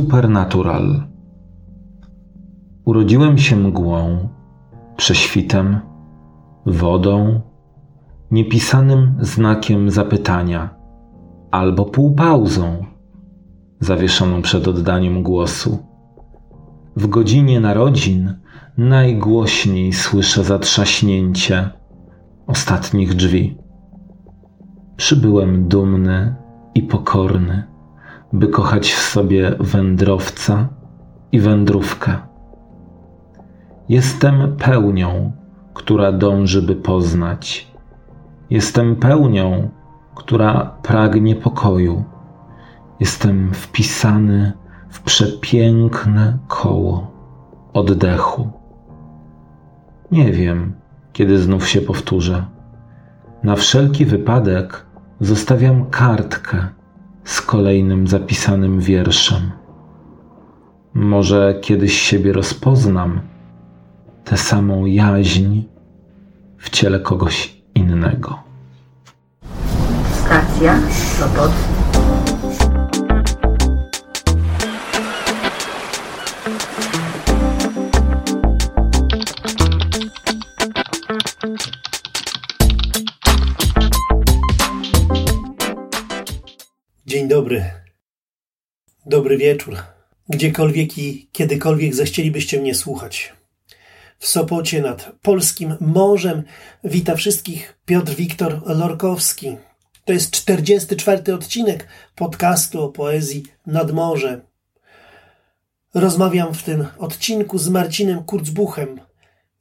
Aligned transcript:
Supernatural. 0.00 1.02
Urodziłem 2.84 3.38
się 3.38 3.56
mgłą, 3.56 4.28
prześwitem, 4.96 5.80
wodą, 6.66 7.40
niepisanym 8.30 9.16
znakiem 9.20 9.90
zapytania 9.90 10.74
albo 11.50 11.84
półpauzą 11.84 12.84
zawieszoną 13.80 14.42
przed 14.42 14.68
oddaniem 14.68 15.22
głosu. 15.22 15.78
W 16.96 17.06
godzinie 17.06 17.60
narodzin 17.60 18.34
najgłośniej 18.78 19.92
słyszę 19.92 20.44
zatrzaśnięcie 20.44 21.70
ostatnich 22.46 23.14
drzwi. 23.14 23.58
Przybyłem 24.96 25.68
dumny 25.68 26.34
i 26.74 26.82
pokorny 26.82 27.69
by 28.32 28.48
kochać 28.48 28.92
w 28.92 29.02
sobie 29.02 29.54
wędrowca 29.60 30.68
i 31.32 31.40
wędrówkę. 31.40 32.16
Jestem 33.88 34.56
pełnią, 34.56 35.32
która 35.74 36.12
dąży, 36.12 36.62
by 36.62 36.76
poznać. 36.76 37.72
Jestem 38.50 38.96
pełnią, 38.96 39.68
która 40.14 40.74
pragnie 40.82 41.36
pokoju. 41.36 42.04
Jestem 43.00 43.54
wpisany 43.54 44.52
w 44.88 45.02
przepiękne 45.02 46.38
koło 46.48 47.10
oddechu. 47.72 48.50
Nie 50.12 50.32
wiem, 50.32 50.72
kiedy 51.12 51.38
znów 51.38 51.68
się 51.68 51.80
powtórzę. 51.80 52.44
Na 53.42 53.56
wszelki 53.56 54.06
wypadek 54.06 54.86
zostawiam 55.20 55.84
kartkę 55.84 56.68
z 57.24 57.42
kolejnym 57.42 58.08
zapisanym 58.08 58.80
wierszem. 58.80 59.50
Może 60.94 61.54
kiedyś 61.60 61.98
siebie 62.00 62.32
rozpoznam, 62.32 63.20
tę 64.24 64.36
samą 64.36 64.84
jaźń 64.84 65.62
w 66.58 66.70
ciele 66.70 67.00
kogoś 67.00 67.62
innego. 67.74 68.38
Stacja 70.12 70.78
Sopot. 70.90 71.50
Dobry. 87.30 87.64
Dobry 89.06 89.36
wieczór. 89.36 89.76
Gdziekolwiek 90.28 90.98
i 90.98 91.28
kiedykolwiek 91.32 91.94
zechcielibyście 91.94 92.60
mnie 92.60 92.74
słuchać. 92.74 93.32
W 94.18 94.26
Sopocie 94.26 94.82
nad 94.82 95.12
polskim 95.22 95.76
morzem 95.80 96.42
wita 96.84 97.14
wszystkich 97.16 97.78
Piotr 97.84 98.14
Wiktor 98.14 98.62
Lorkowski. 98.66 99.56
To 100.04 100.12
jest 100.12 100.30
44 100.30 101.34
odcinek 101.34 101.88
podcastu 102.14 102.82
o 102.82 102.88
poezji 102.88 103.42
nad 103.66 103.92
morze. 103.92 104.40
Rozmawiam 105.94 106.54
w 106.54 106.62
tym 106.62 106.86
odcinku 106.98 107.58
z 107.58 107.68
Marcinem 107.68 108.24
Kurzbuchem. 108.24 109.00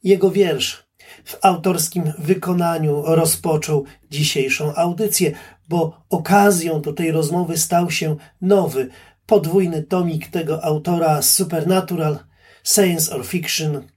Jego 0.04 0.32
wiersz 0.32 0.84
w 1.24 1.38
autorskim 1.42 2.14
wykonaniu 2.18 3.04
rozpoczął 3.06 3.86
dzisiejszą 4.12 4.76
audycję, 4.76 5.32
bo 5.70 6.06
okazją 6.10 6.82
do 6.82 6.94
tej 6.94 7.12
rozmowy 7.12 7.58
stał 7.58 7.92
się 7.92 8.16
nowy, 8.42 8.90
podwójny 9.26 9.84
tomik 9.84 10.28
tego 10.28 10.64
autora 10.64 11.22
Supernatural, 11.22 12.20
Science 12.64 13.16
or 13.16 13.26
Fiction. 13.26 13.88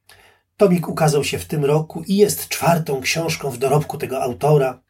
Tomik 0.56 0.88
ukazał 0.88 1.24
się 1.24 1.38
w 1.38 1.46
tym 1.46 1.64
roku 1.64 2.02
i 2.06 2.16
jest 2.16 2.48
czwartą 2.48 3.00
książką 3.00 3.50
w 3.50 3.58
dorobku 3.58 3.98
tego 3.98 4.22
autora, 4.22 4.82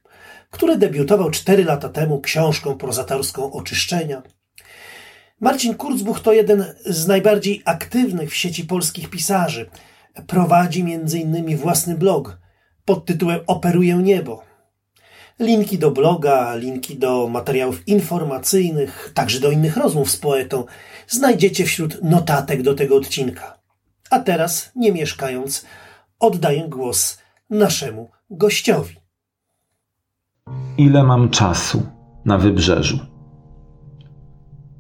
który 0.51 0.77
debiutował 0.77 1.31
cztery 1.31 1.65
lata 1.65 1.89
temu 1.89 2.21
książką 2.21 2.79
prozatorską 2.79 3.53
Oczyszczenia. 3.53 4.23
Marcin 5.41 5.75
Kurzbuch 5.75 6.21
to 6.21 6.33
jeden 6.33 6.65
z 6.87 7.07
najbardziej 7.07 7.63
aktywnych 7.65 8.31
w 8.31 8.35
sieci 8.37 8.65
polskich 8.65 9.11
pisarzy. 9.11 9.71
Prowadzi 10.27 10.81
m.in. 10.81 11.57
własny 11.57 11.95
blog 11.95 12.39
pod 12.85 13.07
tytułem 13.07 13.41
Operuję 13.47 13.97
Niebo. 13.97 14.52
Linki 15.43 15.79
do 15.79 15.91
bloga, 15.91 16.55
linki 16.55 16.99
do 16.99 17.29
materiałów 17.29 17.89
informacyjnych, 17.89 19.11
także 19.15 19.41
do 19.41 19.51
innych 19.51 19.77
rozmów 19.77 20.11
z 20.11 20.17
poetą 20.17 20.65
znajdziecie 21.09 21.65
wśród 21.65 22.03
notatek 22.03 22.63
do 22.63 22.75
tego 22.75 22.97
odcinka. 22.97 23.59
A 24.11 24.19
teraz, 24.19 24.73
nie 24.77 24.93
mieszkając, 24.93 25.67
oddaję 26.21 26.69
głos 26.69 27.19
naszemu 27.51 28.11
gościowi. 28.31 28.97
Ile 30.79 31.03
mam 31.03 31.31
czasu 31.31 31.83
na 32.25 32.39
wybrzeżu? 32.39 32.99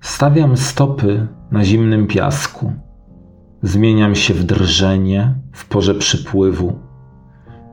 Stawiam 0.00 0.56
stopy 0.56 1.28
na 1.50 1.64
zimnym 1.64 2.06
piasku. 2.06 2.72
Zmieniam 3.62 4.14
się 4.14 4.34
w 4.34 4.44
drżenie 4.44 5.34
w 5.52 5.68
porze 5.68 5.94
przypływu. 5.94 6.78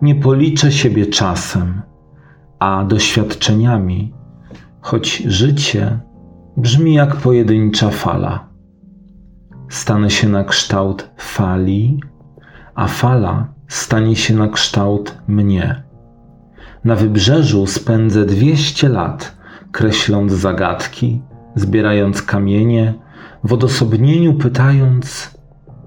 Nie 0.02 0.16
policzę 0.16 0.72
siebie 0.72 1.06
czasem, 1.06 1.82
a 2.60 2.84
doświadczeniami, 2.84 4.14
choć 4.82 5.18
życie 5.18 6.00
brzmi 6.58 6.94
jak 6.94 7.16
pojedyncza 7.16 7.90
fala. 7.90 8.48
Stanę 9.70 10.10
się 10.10 10.30
na 10.30 10.44
kształt 10.44 11.10
fali, 11.18 12.00
a 12.76 12.88
fala 12.88 13.48
stanie 13.68 14.16
się 14.16 14.36
na 14.36 14.48
kształt 14.48 15.18
mnie. 15.28 15.84
Na 16.84 16.96
wybrzeżu 16.96 17.68
spędzę 17.68 18.26
dwieście 18.26 18.90
lat, 18.90 19.38
kreśląc 19.72 20.32
zagadki, 20.32 21.22
zbierając 21.56 22.22
kamienie, 22.22 22.94
w 23.44 23.54
odosobnieniu 23.54 24.34
pytając, 24.34 25.36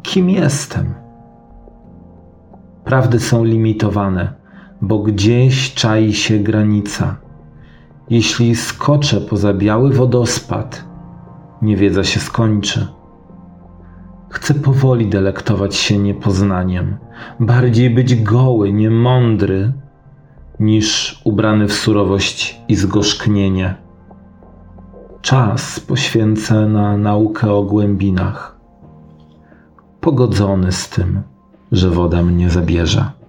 kim 0.02 0.30
jestem. 0.30 0.94
Prawdy 2.84 3.20
są 3.20 3.44
limitowane, 3.44 4.41
bo 4.82 4.98
gdzieś 4.98 5.74
czai 5.74 6.12
się 6.12 6.38
granica. 6.38 7.16
Jeśli 8.10 8.56
skoczę 8.56 9.20
poza 9.20 9.54
biały 9.54 9.92
wodospad, 9.92 10.84
niewiedza 11.62 12.04
się 12.04 12.20
skończy. 12.20 12.86
Chcę 14.28 14.54
powoli 14.54 15.06
delektować 15.06 15.74
się 15.74 15.98
niepoznaniem, 15.98 16.96
bardziej 17.40 17.90
być 17.90 18.22
goły, 18.22 18.72
niemądry, 18.72 19.72
niż 20.60 21.20
ubrany 21.24 21.68
w 21.68 21.72
surowość 21.72 22.60
i 22.68 22.74
zgorzknienie. 22.74 23.74
Czas 25.20 25.80
poświęcę 25.80 26.66
na 26.66 26.96
naukę 26.96 27.52
o 27.52 27.62
głębinach, 27.62 28.60
pogodzony 30.00 30.72
z 30.72 30.88
tym, 30.88 31.22
że 31.72 31.90
woda 31.90 32.22
mnie 32.22 32.50
zabierze. 32.50 33.21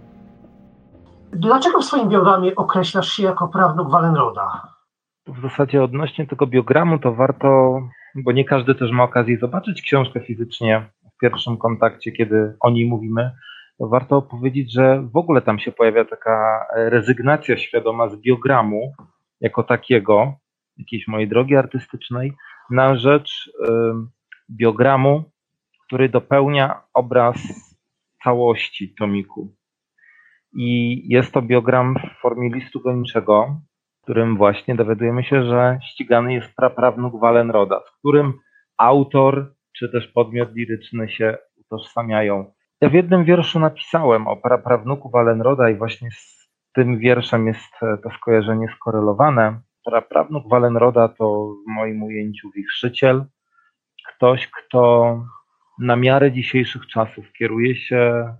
Dlaczego 1.35 1.79
w 1.79 1.85
swoim 1.85 2.09
biogramie 2.09 2.55
określasz 2.55 3.07
się 3.07 3.23
jako 3.23 3.47
prawnuk 3.47 3.91
Walenroda? 3.91 4.67
W 5.27 5.41
zasadzie 5.41 5.83
odnośnie 5.83 6.27
tego 6.27 6.47
biogramu 6.47 6.99
to 6.99 7.13
warto, 7.13 7.79
bo 8.15 8.31
nie 8.31 8.45
każdy 8.45 8.75
też 8.75 8.91
ma 8.91 9.03
okazję 9.03 9.37
zobaczyć 9.37 9.81
książkę 9.81 10.19
fizycznie 10.19 10.89
w 11.15 11.17
pierwszym 11.17 11.57
kontakcie, 11.57 12.11
kiedy 12.11 12.57
o 12.59 12.69
niej 12.69 12.89
mówimy, 12.89 13.31
to 13.77 13.87
warto 13.87 14.21
powiedzieć, 14.21 14.73
że 14.73 15.01
w 15.13 15.17
ogóle 15.17 15.41
tam 15.41 15.59
się 15.59 15.71
pojawia 15.71 16.05
taka 16.05 16.65
rezygnacja 16.75 17.57
świadoma 17.57 18.09
z 18.09 18.15
biogramu 18.15 18.93
jako 19.41 19.63
takiego, 19.63 20.33
jakiejś 20.77 21.07
mojej 21.07 21.27
drogi 21.27 21.55
artystycznej, 21.55 22.33
na 22.69 22.95
rzecz 22.95 23.51
biogramu, 24.51 25.23
który 25.85 26.09
dopełnia 26.09 26.81
obraz 26.93 27.35
całości 28.23 28.95
tomiku. 28.99 29.55
I 30.55 31.01
jest 31.13 31.31
to 31.33 31.41
biogram 31.41 31.95
w 31.95 32.21
formie 32.21 32.49
listu 32.49 32.81
goniczego, 32.81 33.61
w 33.99 34.03
którym 34.03 34.37
właśnie 34.37 34.75
dowiadujemy 34.75 35.23
się, 35.23 35.43
że 35.43 35.79
ścigany 35.83 36.33
jest 36.33 36.55
praprawnuk 36.55 37.21
Walenroda, 37.21 37.81
z 37.87 37.99
którym 37.99 38.33
autor 38.77 39.53
czy 39.77 39.89
też 39.89 40.07
podmiot 40.07 40.55
liryczny 40.55 41.09
się 41.09 41.37
utożsamiają. 41.57 42.53
Ja 42.81 42.89
w 42.89 42.93
jednym 42.93 43.25
wierszu 43.25 43.59
napisałem 43.59 44.27
o 44.27 44.37
praprawnuku 44.37 45.09
Walenroda 45.09 45.69
i 45.69 45.75
właśnie 45.75 46.11
z 46.11 46.49
tym 46.73 46.97
wierszem 46.99 47.47
jest 47.47 47.73
to 48.03 48.09
skojarzenie 48.17 48.67
skorelowane. 48.75 49.61
Praprawnuk 49.85 50.49
Walenroda 50.49 51.07
to 51.07 51.53
w 51.67 51.71
moim 51.71 52.03
ujęciu 52.03 52.49
wichrzyciel, 52.55 53.25
ktoś, 54.07 54.47
kto 54.47 55.17
na 55.79 55.95
miarę 55.95 56.31
dzisiejszych 56.31 56.87
czasów 56.87 57.31
kieruje 57.31 57.75
się 57.75 58.33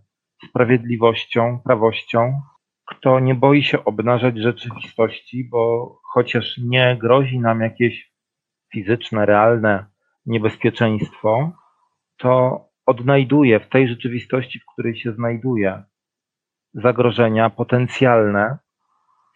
sprawiedliwością, 0.49 1.59
prawością, 1.63 2.41
kto 2.85 3.19
nie 3.19 3.35
boi 3.35 3.63
się 3.63 3.85
obnażać 3.85 4.37
rzeczywistości, 4.37 5.43
bo 5.51 5.93
chociaż 6.13 6.57
nie 6.57 6.97
grozi 7.01 7.39
nam 7.39 7.61
jakieś 7.61 8.13
fizyczne, 8.73 9.25
realne 9.25 9.85
niebezpieczeństwo, 10.25 11.51
to 12.17 12.61
odnajduje 12.85 13.59
w 13.59 13.69
tej 13.69 13.87
rzeczywistości, 13.87 14.59
w 14.59 14.65
której 14.73 14.95
się 14.95 15.13
znajduje, 15.13 15.83
zagrożenia 16.73 17.49
potencjalne, 17.49 18.57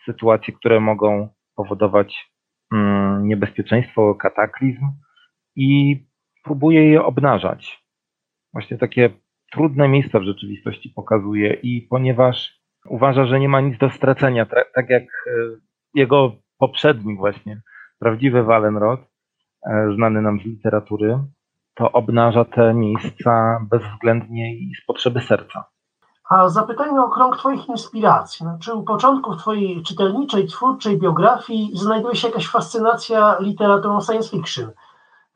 sytuacje, 0.06 0.54
które 0.54 0.80
mogą 0.80 1.30
powodować 1.56 2.31
mm, 2.74 3.27
niebezpieczeństwo, 3.27 4.15
kataklizm 4.15 4.92
i 5.56 6.00
próbuje 6.44 6.92
je 6.92 7.04
obnażać. 7.04 7.83
Właśnie 8.54 8.77
takie 8.77 9.09
trudne 9.51 9.88
miejsca 9.88 10.19
w 10.19 10.23
rzeczywistości 10.23 10.89
pokazuje 10.95 11.53
i 11.53 11.81
ponieważ 11.81 12.59
uważa, 12.89 13.25
że 13.25 13.39
nie 13.39 13.49
ma 13.49 13.61
nic 13.61 13.77
do 13.77 13.89
stracenia, 13.89 14.45
tak 14.75 14.89
jak 14.89 15.03
e, 15.03 15.31
jego 15.94 16.31
poprzednik 16.57 17.17
właśnie, 17.17 17.61
prawdziwy 17.99 18.44
Wallenrod, 18.44 18.99
e, 19.65 19.94
znany 19.95 20.21
nam 20.21 20.39
z 20.39 20.44
literatury, 20.45 21.19
to 21.75 21.91
obnaża 21.91 22.45
te 22.45 22.73
miejsca 22.73 23.59
bezwzględnie 23.71 24.55
i 24.55 24.75
z 24.75 24.85
potrzeby 24.85 25.21
serca. 25.21 25.65
A 26.29 26.49
zapytajmy 26.49 27.03
o 27.03 27.09
krąg 27.09 27.38
Twoich 27.38 27.69
inspiracji. 27.69 28.45
No, 28.45 28.57
czy 28.61 28.73
u 28.73 28.83
początków 28.83 29.38
Twojej 29.38 29.83
czytelniczej, 29.83 30.47
twórczej 30.47 30.99
biografii 30.99 31.71
znajduje 31.73 32.15
się 32.15 32.27
jakaś 32.27 32.47
fascynacja 32.47 33.38
literaturą 33.39 34.01
science 34.01 34.29
fiction? 34.29 34.71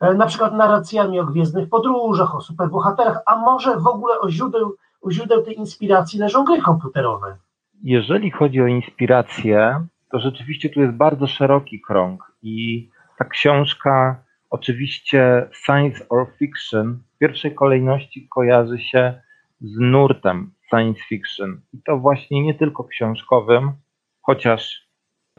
E, 0.01 0.13
na 0.13 0.25
przykład 0.25 0.53
narracjami 0.53 1.19
o 1.19 1.25
gwiezdnych 1.25 1.69
podróżach, 1.69 2.36
o 2.36 2.42
superbohaterach, 2.42 3.21
a 3.25 3.36
może 3.36 3.77
w 3.77 3.88
ogóle 3.88 4.19
o 4.19 4.30
źródeł, 4.30 4.75
źródeł 5.12 5.44
tej 5.44 5.57
inspiracji 5.57 6.19
leżą 6.19 6.44
gry 6.45 6.62
komputerowe? 6.62 7.38
Jeżeli 7.83 8.31
chodzi 8.31 8.62
o 8.62 8.68
inspirację, 8.68 9.86
to 10.12 10.19
rzeczywiście 10.19 10.69
tu 10.69 10.81
jest 10.81 10.94
bardzo 10.94 11.27
szeroki 11.27 11.81
krąg 11.81 12.31
i 12.44 12.89
ta 13.18 13.25
książka, 13.25 14.24
oczywiście 14.50 15.50
science 15.65 16.09
or 16.09 16.27
fiction, 16.39 17.00
w 17.15 17.18
pierwszej 17.18 17.56
kolejności 17.56 18.27
kojarzy 18.27 18.80
się 18.80 19.21
z 19.62 19.80
nurtem 19.80 20.51
science 20.69 21.01
fiction. 21.09 21.62
I 21.74 21.77
to 21.86 21.98
właśnie 21.98 22.44
nie 22.44 22.53
tylko 22.53 22.83
książkowym, 22.83 23.71
chociaż 24.21 24.88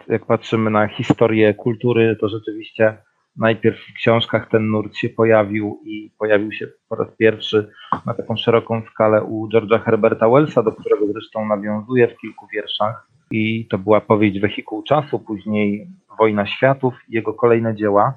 jak 0.08 0.26
patrzymy 0.26 0.70
na 0.70 0.88
historię 0.88 1.54
kultury, 1.54 2.16
to 2.20 2.28
rzeczywiście 2.28 2.96
najpierw 3.36 3.78
w 3.78 3.94
książkach 3.94 4.48
ten 4.48 4.70
nurt 4.70 4.96
się 4.96 5.08
pojawił 5.08 5.80
i 5.84 6.10
pojawił 6.18 6.52
się 6.52 6.66
po 6.88 6.96
raz 6.96 7.08
pierwszy 7.16 7.70
na 8.06 8.14
taką 8.14 8.36
szeroką 8.36 8.82
skalę 8.90 9.22
u 9.22 9.48
George'a 9.48 9.82
Herberta 9.82 10.28
Wellsa, 10.28 10.62
do 10.62 10.72
którego 10.72 11.06
zresztą 11.12 11.46
nawiązuje 11.46 12.08
w 12.08 12.18
kilku 12.18 12.46
wierszach. 12.54 13.08
I 13.30 13.66
to 13.66 13.78
była 13.78 14.00
powieść 14.00 14.40
Wehikuł 14.40 14.82
Czasu, 14.82 15.18
później 15.18 15.88
Wojna 16.18 16.46
Światów 16.46 16.94
i 17.08 17.14
jego 17.14 17.34
kolejne 17.34 17.76
dzieła. 17.76 18.14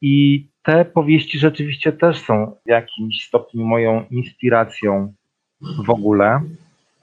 I 0.00 0.46
te 0.62 0.84
powieści 0.84 1.38
rzeczywiście 1.38 1.92
też 1.92 2.18
są 2.18 2.56
w 2.66 2.68
jakimś 2.68 3.24
stopniu 3.24 3.64
moją 3.64 4.04
inspiracją 4.10 5.12
w 5.86 5.90
ogóle. 5.90 6.40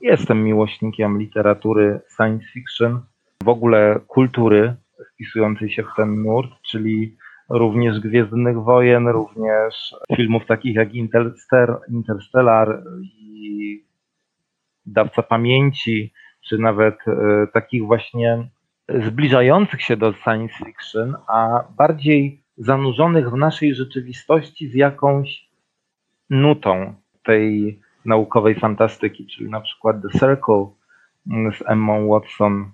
Jestem 0.01 0.43
miłośnikiem 0.43 1.19
literatury 1.19 1.99
science 2.15 2.45
fiction, 2.53 3.01
w 3.43 3.49
ogóle 3.49 3.99
kultury 4.07 4.75
wpisującej 5.13 5.71
się 5.71 5.83
w 5.83 5.95
ten 5.97 6.23
nurt, 6.23 6.51
czyli 6.61 7.17
również 7.49 7.99
Gwiezdnych 7.99 8.63
Wojen, 8.63 9.07
również 9.07 9.95
filmów 10.15 10.45
takich 10.45 10.75
jak 10.75 10.89
Interstellar 11.89 12.83
i 13.03 13.83
Dawca 14.85 15.23
Pamięci, 15.23 16.13
czy 16.41 16.57
nawet 16.57 16.95
e, 17.07 17.47
takich 17.53 17.85
właśnie 17.85 18.49
zbliżających 19.05 19.81
się 19.81 19.97
do 19.97 20.13
science 20.13 20.65
fiction, 20.65 21.15
a 21.27 21.63
bardziej 21.77 22.43
zanurzonych 22.57 23.29
w 23.29 23.35
naszej 23.35 23.75
rzeczywistości 23.75 24.67
z 24.67 24.73
jakąś 24.73 25.49
nutą 26.29 26.93
tej 27.23 27.79
naukowej 28.05 28.55
fantastyki, 28.55 29.27
czyli 29.27 29.49
na 29.49 29.61
przykład 29.61 29.97
The 30.01 30.19
Circle 30.19 30.65
z 31.27 31.69
Emma 31.69 31.99
Watson, 31.99 32.71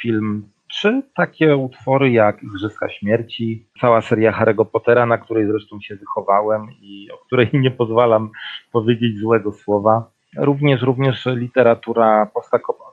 film 0.00 0.48
czy 0.68 1.02
takie 1.14 1.56
utwory 1.56 2.10
jak 2.10 2.42
Igrzyska 2.42 2.88
Śmierci, 2.88 3.66
cała 3.80 4.00
seria 4.00 4.32
Harry'ego 4.32 4.64
Pottera, 4.64 5.06
na 5.06 5.18
której 5.18 5.46
zresztą 5.46 5.80
się 5.80 5.96
wychowałem 5.96 6.66
i 6.80 7.08
o 7.10 7.18
której 7.18 7.50
nie 7.64 7.70
pozwalam 7.70 8.30
powiedzieć 8.72 9.18
złego 9.18 9.52
słowa. 9.52 10.10
Również, 10.36 10.82
również 10.82 11.26
literatura 11.26 12.30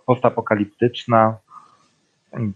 postapokaliptyczna, 0.06 1.38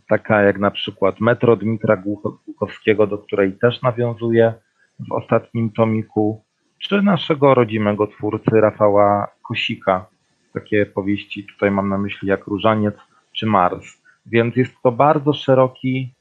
taka 0.09 0.41
jak 0.41 0.59
na 0.59 0.71
przykład 0.71 1.19
Metro 1.19 1.55
Dmitra 1.55 2.03
Głukowskiego, 2.45 3.07
do 3.07 3.17
której 3.17 3.53
też 3.53 3.81
nawiązuje 3.81 4.53
w 4.99 5.11
ostatnim 5.11 5.71
tomiku, 5.71 6.43
czy 6.79 7.01
naszego 7.01 7.53
rodzimego 7.53 8.07
twórcy 8.07 8.61
Rafała 8.61 9.27
Kosika. 9.41 10.05
Takie 10.53 10.85
powieści 10.85 11.43
tutaj 11.43 11.71
mam 11.71 11.89
na 11.89 11.97
myśli 11.97 12.27
jak 12.27 12.47
Różaniec 12.47 12.95
czy 13.31 13.45
Mars. 13.45 14.01
Więc 14.25 14.55
jest 14.55 14.81
to 14.83 14.91
bardzo 14.91 15.33
szeroki 15.33 16.13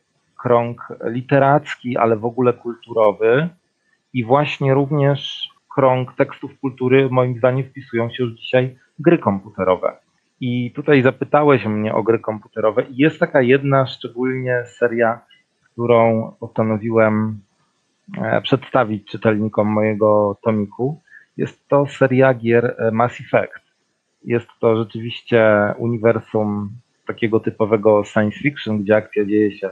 krąg 0.42 0.88
literacki, 1.04 1.96
ale 1.96 2.16
w 2.16 2.24
ogóle 2.24 2.52
kulturowy 2.52 3.48
i 4.12 4.24
właśnie 4.24 4.74
również 4.74 5.48
krąg 5.74 6.14
tekstów 6.16 6.60
kultury 6.60 7.08
moim 7.10 7.38
zdaniem 7.38 7.64
wpisują 7.64 8.10
się 8.10 8.24
już 8.24 8.32
dzisiaj 8.32 8.76
gry 8.98 9.18
komputerowe. 9.18 9.96
I 10.40 10.72
tutaj 10.72 11.02
zapytałeś 11.02 11.66
mnie 11.66 11.94
o 11.94 12.02
gry 12.02 12.18
komputerowe 12.18 12.82
i 12.82 12.96
jest 12.96 13.18
taka 13.18 13.42
jedna 13.42 13.86
szczególnie 13.86 14.62
seria, 14.66 15.20
którą 15.72 16.32
postanowiłem 16.40 17.40
e, 18.18 18.40
przedstawić 18.40 19.10
czytelnikom 19.10 19.68
mojego 19.68 20.38
tomiku. 20.42 21.00
Jest 21.36 21.68
to 21.68 21.86
seria 21.86 22.34
gier 22.34 22.76
e, 22.78 22.90
Mass 22.90 23.20
Effect. 23.20 23.62
Jest 24.24 24.48
to 24.60 24.76
rzeczywiście 24.76 25.74
uniwersum 25.78 26.70
takiego 27.08 27.40
typowego 27.40 28.04
science 28.04 28.38
fiction, 28.38 28.82
gdzie 28.82 28.96
akcja 28.96 29.24
dzieje 29.24 29.58
się 29.58 29.70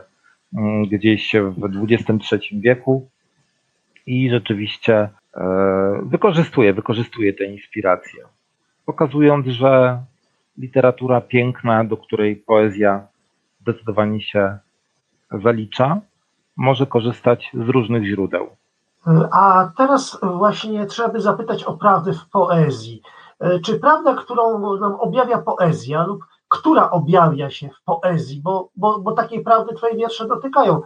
mm, 0.56 0.82
gdzieś 0.82 1.32
w 1.32 1.64
XXIII 1.90 2.60
wieku 2.60 3.08
i 4.06 4.30
rzeczywiście 4.30 5.08
wykorzystuje, 6.02 6.72
wykorzystuje 6.72 7.32
te 7.32 7.44
inspiracje, 7.44 8.24
pokazując, 8.86 9.46
że 9.46 10.02
literatura 10.58 11.20
piękna, 11.20 11.84
do 11.84 11.96
której 11.96 12.36
poezja 12.36 13.06
zdecydowanie 13.60 14.20
się 14.20 14.58
zalicza, 15.42 16.00
może 16.56 16.86
korzystać 16.86 17.50
z 17.54 17.68
różnych 17.68 18.04
źródeł. 18.04 18.48
A 19.32 19.70
teraz 19.76 20.20
właśnie 20.22 20.86
trzeba 20.86 21.08
by 21.08 21.20
zapytać 21.20 21.64
o 21.64 21.76
prawdę 21.76 22.12
w 22.12 22.30
poezji. 22.30 23.02
E, 23.40 23.60
czy 23.60 23.78
prawda, 23.80 24.14
którą 24.14 24.76
nam 24.78 24.94
objawia 24.94 25.38
poezja 25.38 26.04
lub 26.04 26.24
która 26.58 26.90
objawia 26.90 27.50
się 27.50 27.68
w 27.68 27.84
poezji, 27.84 28.40
bo, 28.42 28.70
bo, 28.76 28.98
bo 28.98 29.12
takiej 29.12 29.44
prawdy 29.44 29.74
Twoje 29.74 29.96
wiersze 29.96 30.28
dotykają. 30.28 30.82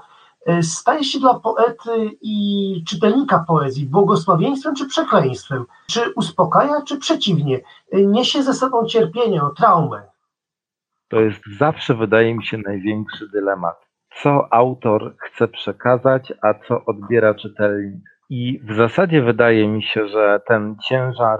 E, 0.47 0.62
staje 0.62 1.05
się 1.05 1.19
dla 1.21 1.35
poety 1.35 2.11
i 2.23 2.85
czytelnika 2.89 3.45
poezji 3.49 3.87
błogosławieństwem 3.87 4.75
czy 4.75 4.87
przekleństwem? 4.87 5.65
Czy 5.87 6.12
uspokaja, 6.17 6.83
czy 6.83 6.99
przeciwnie? 6.99 7.61
E, 7.93 8.03
niesie 8.03 8.43
ze 8.43 8.55
sobą 8.55 8.87
cierpienie, 8.87 9.41
traumę? 9.57 10.03
To 11.09 11.21
jest 11.21 11.41
zawsze, 11.59 11.95
wydaje 11.95 12.35
mi 12.35 12.45
się, 12.45 12.59
największy 12.59 13.29
dylemat. 13.29 13.77
Co 14.23 14.53
autor 14.55 15.15
chce 15.19 15.49
przekazać, 15.49 16.33
a 16.43 16.55
co 16.69 16.85
odbiera 16.85 17.35
czytelnik. 17.35 18.05
I 18.31 18.61
w 18.65 18.75
zasadzie 18.75 19.23
wydaje 19.23 19.69
mi 19.69 19.83
się, 19.83 20.09
że 20.09 20.41
ten 20.47 20.77
ciężar 20.89 21.39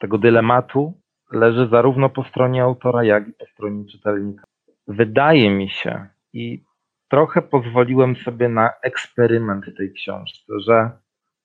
tego 0.00 0.18
dylematu 0.18 0.94
leży 1.32 1.68
zarówno 1.68 2.08
po 2.08 2.24
stronie 2.24 2.62
autora, 2.62 3.04
jak 3.04 3.28
i 3.28 3.32
po 3.32 3.46
stronie 3.46 3.84
czytelnika. 3.84 4.44
Wydaje 4.88 5.50
mi 5.50 5.68
się, 5.68 6.06
i 6.32 6.64
trochę 7.08 7.42
pozwoliłem 7.42 8.16
sobie 8.16 8.48
na 8.48 8.70
eksperyment 8.82 9.64
tej 9.76 9.92
książce, 9.92 10.52
że 10.66 10.90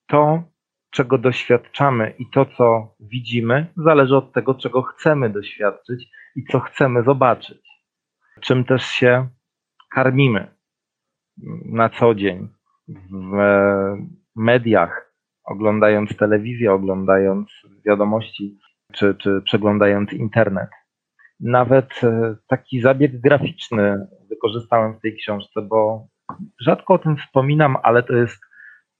to, 0.08 0.44
czego 0.90 1.18
doświadczamy 1.18 2.14
i 2.20 2.30
to, 2.30 2.46
co 2.46 2.96
widzimy, 3.00 3.68
zależy 3.78 4.16
od 4.16 4.34
tego, 4.34 4.56
czego 4.56 4.82
chcemy 4.82 5.30
doświadczyć 5.30 6.12
i 6.36 6.44
co 6.44 6.60
chcemy 6.60 7.04
zobaczyć. 7.04 7.66
Czym 8.42 8.66
też 8.66 8.86
się 8.86 9.28
karmimy 9.92 10.56
na 11.66 11.90
co 11.90 12.16
dzień 12.16 12.50
w 12.88 13.38
mediach, 14.36 15.14
oglądając 15.44 16.18
telewizję, 16.18 16.74
oglądając 16.74 17.50
wiadomości 17.86 18.60
czy, 18.96 19.16
czy 19.16 19.42
przeglądając 19.46 20.14
internet. 20.14 20.70
Nawet 21.40 22.04
e, 22.04 22.36
taki 22.48 22.82
zabieg 22.82 23.22
graficzny 23.22 24.08
wykorzystałem 24.30 24.94
w 24.94 25.02
tej 25.02 25.16
książce, 25.16 25.62
bo 25.62 26.08
rzadko 26.62 26.94
o 26.94 27.00
tym 27.00 27.18
wspominam, 27.18 27.78
ale 27.84 28.04
to 28.04 28.14
jest 28.14 28.42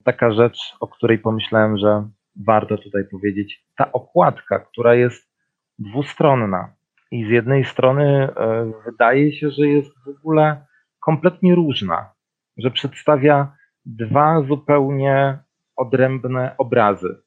taka 0.04 0.30
rzecz, 0.30 0.58
o 0.80 0.88
której 0.88 1.18
pomyślałem, 1.18 1.78
że 1.78 2.08
warto 2.46 2.78
tutaj 2.78 3.04
powiedzieć. 3.10 3.64
Ta 3.76 3.92
okładka, 3.92 4.58
która 4.58 4.94
jest 4.94 5.32
dwustronna 5.78 6.74
i 7.10 7.24
z 7.24 7.28
jednej 7.28 7.64
strony 7.64 8.04
e, 8.04 8.72
wydaje 8.84 9.32
się, 9.32 9.50
że 9.50 9.66
jest 9.66 9.90
w 10.04 10.08
ogóle 10.08 10.66
kompletnie 11.00 11.54
różna, 11.54 12.10
że 12.56 12.70
przedstawia 12.70 13.56
dwa 13.86 14.42
zupełnie 14.48 15.38
odrębne 15.76 16.54
obrazy. 16.58 17.22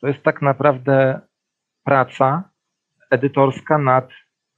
To 0.00 0.06
jest 0.06 0.22
tak 0.22 0.42
naprawdę 0.42 1.20
praca 1.90 2.50
edytorska 3.10 3.78
nad 3.78 4.08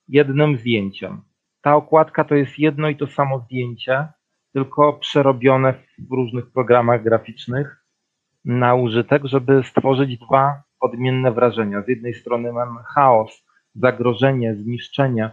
jednym 0.08 0.56
zdjęciem. 0.56 1.22
Ta 1.62 1.76
okładka 1.76 2.24
to 2.24 2.34
jest 2.34 2.58
jedno 2.58 2.88
i 2.88 2.96
to 2.96 3.06
samo 3.06 3.38
zdjęcie, 3.38 4.08
tylko 4.52 4.92
przerobione 4.92 5.74
w 5.98 6.12
różnych 6.12 6.52
programach 6.52 7.02
graficznych 7.02 7.84
na 8.44 8.74
użytek, 8.74 9.22
żeby 9.24 9.62
stworzyć 9.64 10.18
dwa 10.18 10.62
odmienne 10.80 11.32
wrażenia. 11.32 11.82
Z 11.82 11.88
jednej 11.88 12.14
strony 12.14 12.52
mamy 12.52 12.80
chaos, 12.94 13.44
zagrożenie, 13.74 14.54
zniszczenie. 14.54 15.30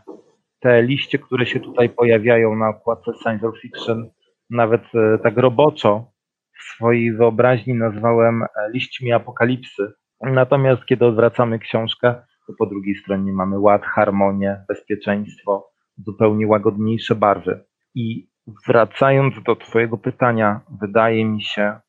Te 0.59 0.83
liście, 0.83 1.19
które 1.19 1.45
się 1.45 1.59
tutaj 1.59 1.89
pojawiają 1.89 2.55
na 2.55 2.69
okładce 2.69 3.11
Science 3.23 3.51
Fiction, 3.61 4.09
nawet 4.49 4.81
e, 4.95 5.17
tak 5.17 5.37
roboczo 5.37 6.11
w 6.59 6.63
swojej 6.63 7.13
wyobraźni 7.13 7.73
nazwałem 7.73 8.43
e, 8.43 8.47
liśćmi 8.73 9.11
apokalipsy. 9.11 9.93
Natomiast 10.21 10.85
kiedy 10.85 11.05
odwracamy 11.05 11.59
książkę, 11.59 12.15
to 12.47 12.53
po 12.57 12.65
drugiej 12.65 12.95
stronie 12.95 13.33
mamy 13.33 13.59
ład, 13.59 13.85
harmonię, 13.85 14.65
bezpieczeństwo, 14.67 15.71
zupełnie 15.97 16.47
łagodniejsze 16.47 17.15
barwy. 17.15 17.63
I 17.95 18.29
wracając 18.67 19.43
do 19.43 19.55
Twojego 19.55 19.97
pytania, 19.97 20.61
wydaje 20.81 21.25
mi 21.25 21.41
się, 21.41 21.79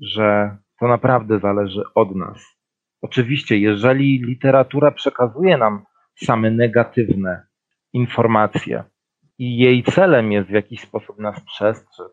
że 0.00 0.56
to 0.80 0.88
naprawdę 0.88 1.38
zależy 1.38 1.82
od 1.94 2.16
nas. 2.16 2.56
Oczywiście, 3.02 3.58
jeżeli 3.58 4.22
literatura 4.24 4.90
przekazuje 4.90 5.58
nam 5.58 5.84
same 6.14 6.50
negatywne 6.50 7.46
informacje 7.92 8.84
i 9.38 9.56
jej 9.56 9.82
celem 9.82 10.32
jest 10.32 10.48
w 10.48 10.52
jakiś 10.52 10.80
sposób 10.80 11.18
nas 11.18 11.40
przestrzec, 11.40 12.08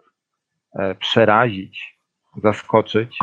e, 0.79 0.95
przerazić, 0.95 1.99
zaskoczyć, 2.43 3.19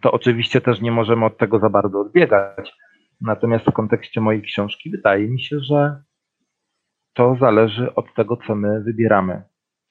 to 0.00 0.12
oczywiście 0.12 0.60
też 0.60 0.80
nie 0.80 0.92
możemy 0.92 1.24
od 1.24 1.38
tego 1.38 1.58
za 1.58 1.70
bardzo 1.70 2.00
odbiegać. 2.00 2.72
Natomiast 3.20 3.64
w 3.64 3.72
kontekście 3.72 4.20
mojej 4.20 4.42
książki 4.42 4.90
wydaje 4.90 5.28
mi 5.28 5.40
się, 5.42 5.60
że 5.60 6.02
to 7.14 7.36
zależy 7.40 7.94
od 7.94 8.14
tego, 8.14 8.36
co 8.46 8.54
my 8.54 8.82
wybieramy. 8.82 9.42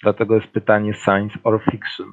Dlatego 0.03 0.36
jest 0.36 0.48
pytanie 0.48 0.93
science 0.93 1.39
or 1.43 1.62
fiction. 1.72 2.08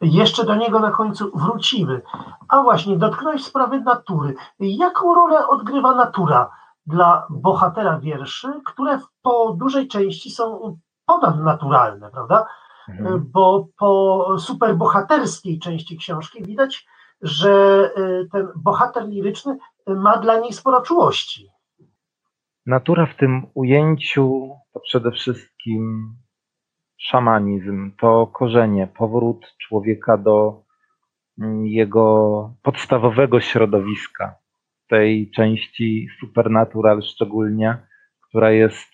Jeszcze 0.00 0.44
do 0.44 0.54
niego 0.54 0.80
na 0.80 0.90
końcu 0.90 1.30
wrócimy. 1.34 2.00
A 2.48 2.62
właśnie, 2.62 2.96
dotknąłeś 2.96 3.44
sprawy 3.44 3.80
natury. 3.80 4.34
Jaką 4.60 5.14
rolę 5.14 5.46
odgrywa 5.48 5.94
natura 5.94 6.50
dla 6.86 7.26
bohatera 7.30 7.98
wierszy, 7.98 8.48
które 8.66 8.98
po 9.22 9.56
dużej 9.58 9.88
części 9.88 10.30
są 10.30 10.78
ponadnaturalne, 11.06 12.10
prawda? 12.10 12.46
Mhm. 12.88 13.24
Bo 13.32 13.68
po 13.78 14.26
superbohaterskiej 14.38 15.58
części 15.58 15.96
książki 15.96 16.42
widać, 16.42 16.86
że 17.22 17.90
y, 17.98 18.28
ten 18.32 18.48
bohater 18.56 19.08
liryczny 19.08 19.58
ma 19.86 20.16
dla 20.16 20.38
niej 20.38 20.52
sporo 20.52 20.80
czułości. 20.80 21.48
Natura 22.66 23.06
w 23.06 23.16
tym 23.16 23.46
ujęciu 23.54 24.50
to 24.72 24.80
przede 24.80 25.10
wszystkim 25.10 26.14
szamanizm, 26.96 27.92
to 28.00 28.26
korzenie, 28.26 28.86
powrót 28.86 29.54
człowieka 29.58 30.16
do 30.18 30.62
mm, 31.38 31.66
jego 31.66 32.54
podstawowego 32.62 33.40
środowiska, 33.40 34.34
tej 34.88 35.30
części 35.30 36.08
supernatural 36.20 37.02
szczególnie, 37.02 37.78
która 38.28 38.50
jest 38.50 38.88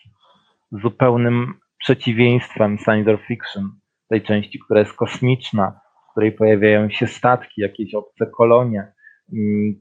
zupełnym 0.73 1.55
przeciwieństwem 1.79 2.79
science 2.79 3.19
fiction, 3.19 3.71
tej 4.09 4.23
części, 4.23 4.59
która 4.59 4.81
jest 4.81 4.93
kosmiczna, 4.93 5.81
której 6.19 6.33
pojawiają 6.33 6.91
się 6.91 7.07
statki, 7.07 7.61
jakieś 7.61 7.95
obce 7.95 8.27
kolonie, 8.27 8.93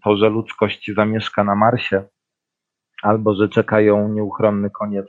to, 0.03 0.17
że 0.17 0.29
ludzkość 0.29 0.91
zamieszka 0.95 1.43
na 1.43 1.55
Marsie, 1.55 2.03
albo 3.03 3.35
że 3.35 3.49
czekają 3.49 4.09
nieuchronny 4.09 4.69
koniec 4.69 5.05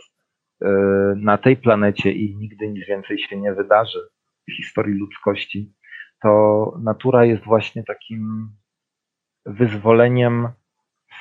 e, 0.62 0.68
na 1.16 1.38
tej 1.38 1.56
planecie 1.56 2.12
i 2.12 2.36
nigdy 2.36 2.68
nic 2.68 2.86
więcej 2.88 3.18
się 3.18 3.40
nie 3.40 3.52
wydarzy 3.54 3.98
w 4.48 4.56
historii 4.56 4.98
ludzkości, 4.98 5.74
to 6.22 6.72
natura 6.82 7.24
jest 7.24 7.44
właśnie 7.44 7.84
takim 7.84 8.50
wyzwoleniem 9.46 10.48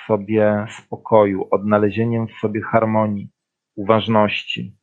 sobie 0.07 0.65
spokoju, 0.69 1.47
odnalezieniem 1.51 2.27
w 2.27 2.33
sobie 2.41 2.61
harmonii, 2.61 3.29
uważności. 3.75 4.77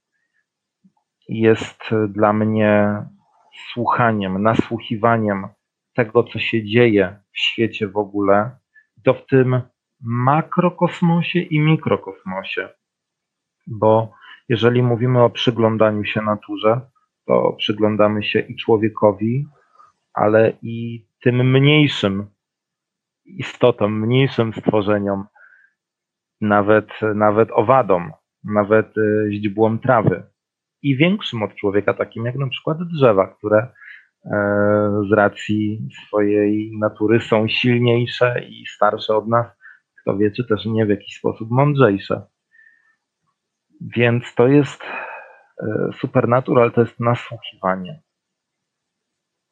Jest 1.28 1.80
dla 2.08 2.32
mnie 2.32 3.04
słuchaniem, 3.72 4.42
nasłuchiwaniem 4.42 5.46
tego, 5.94 6.24
co 6.24 6.38
się 6.38 6.64
dzieje 6.64 7.18
w 7.32 7.38
świecie 7.38 7.88
w 7.88 7.96
ogóle, 7.96 8.50
to 9.04 9.14
w 9.14 9.26
tym 9.26 9.60
makrokosmosie 10.00 11.38
i 11.38 11.60
mikrokosmosie. 11.60 12.68
Bo 13.66 14.12
jeżeli 14.48 14.82
mówimy 14.82 15.22
o 15.22 15.30
przyglądaniu 15.30 16.04
się 16.04 16.22
naturze, 16.22 16.80
to 17.26 17.52
przyglądamy 17.52 18.22
się 18.22 18.38
i 18.38 18.56
człowiekowi, 18.56 19.46
ale 20.12 20.52
i 20.62 21.06
tym 21.20 21.50
mniejszym 21.50 22.26
istotom, 23.24 24.00
mniejszym 24.00 24.52
stworzeniom, 24.52 25.24
nawet, 26.40 26.88
nawet 27.14 27.48
owadom, 27.52 28.12
nawet 28.44 28.98
e, 28.98 29.32
źdźbłom 29.32 29.78
trawy 29.78 30.33
i 30.84 30.96
większym 30.96 31.42
od 31.42 31.54
człowieka, 31.54 31.94
takim 31.94 32.24
jak 32.24 32.34
na 32.34 32.48
przykład 32.48 32.78
drzewa, 32.82 33.26
które 33.26 33.68
E, 34.24 35.02
z 35.08 35.12
racji 35.12 35.88
swojej 36.06 36.70
natury 36.78 37.20
są 37.20 37.48
silniejsze 37.48 38.44
i 38.48 38.66
starsze 38.66 39.16
od 39.16 39.28
nas, 39.28 39.46
kto 40.00 40.16
wie, 40.16 40.30
czy 40.30 40.44
też 40.44 40.64
nie 40.64 40.86
w 40.86 40.88
jakiś 40.88 41.16
sposób 41.16 41.50
mądrzejsze. 41.50 42.26
Więc 43.80 44.34
to 44.34 44.48
jest 44.48 44.82
e, 44.82 45.90
supernatural, 46.00 46.72
to 46.72 46.80
jest 46.80 47.00
nasłuchiwanie. 47.00 48.02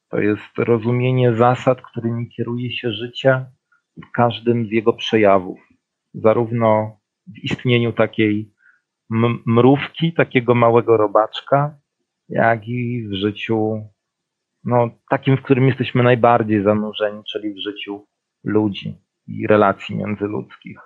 To 0.08 0.20
jest 0.20 0.58
rozumienie 0.58 1.34
zasad, 1.34 1.82
którymi 1.82 2.28
kieruje 2.28 2.72
się 2.72 2.92
życie 2.92 3.46
w 4.08 4.10
każdym 4.12 4.66
z 4.66 4.70
jego 4.70 4.92
przejawów. 4.92 5.60
Zarówno 6.14 7.00
w 7.26 7.44
istnieniu 7.44 7.92
takiej 7.92 8.51
mrówki, 9.46 10.12
takiego 10.12 10.54
małego 10.54 10.96
robaczka, 10.96 11.74
jak 12.28 12.68
i 12.68 13.08
w 13.08 13.14
życiu 13.14 13.84
no, 14.64 14.90
takim, 15.10 15.36
w 15.36 15.42
którym 15.42 15.66
jesteśmy 15.66 16.02
najbardziej 16.02 16.62
zanurzeni, 16.62 17.22
czyli 17.32 17.54
w 17.54 17.58
życiu 17.58 18.06
ludzi 18.44 18.98
i 19.26 19.46
relacji 19.46 19.96
międzyludzkich. 19.96 20.78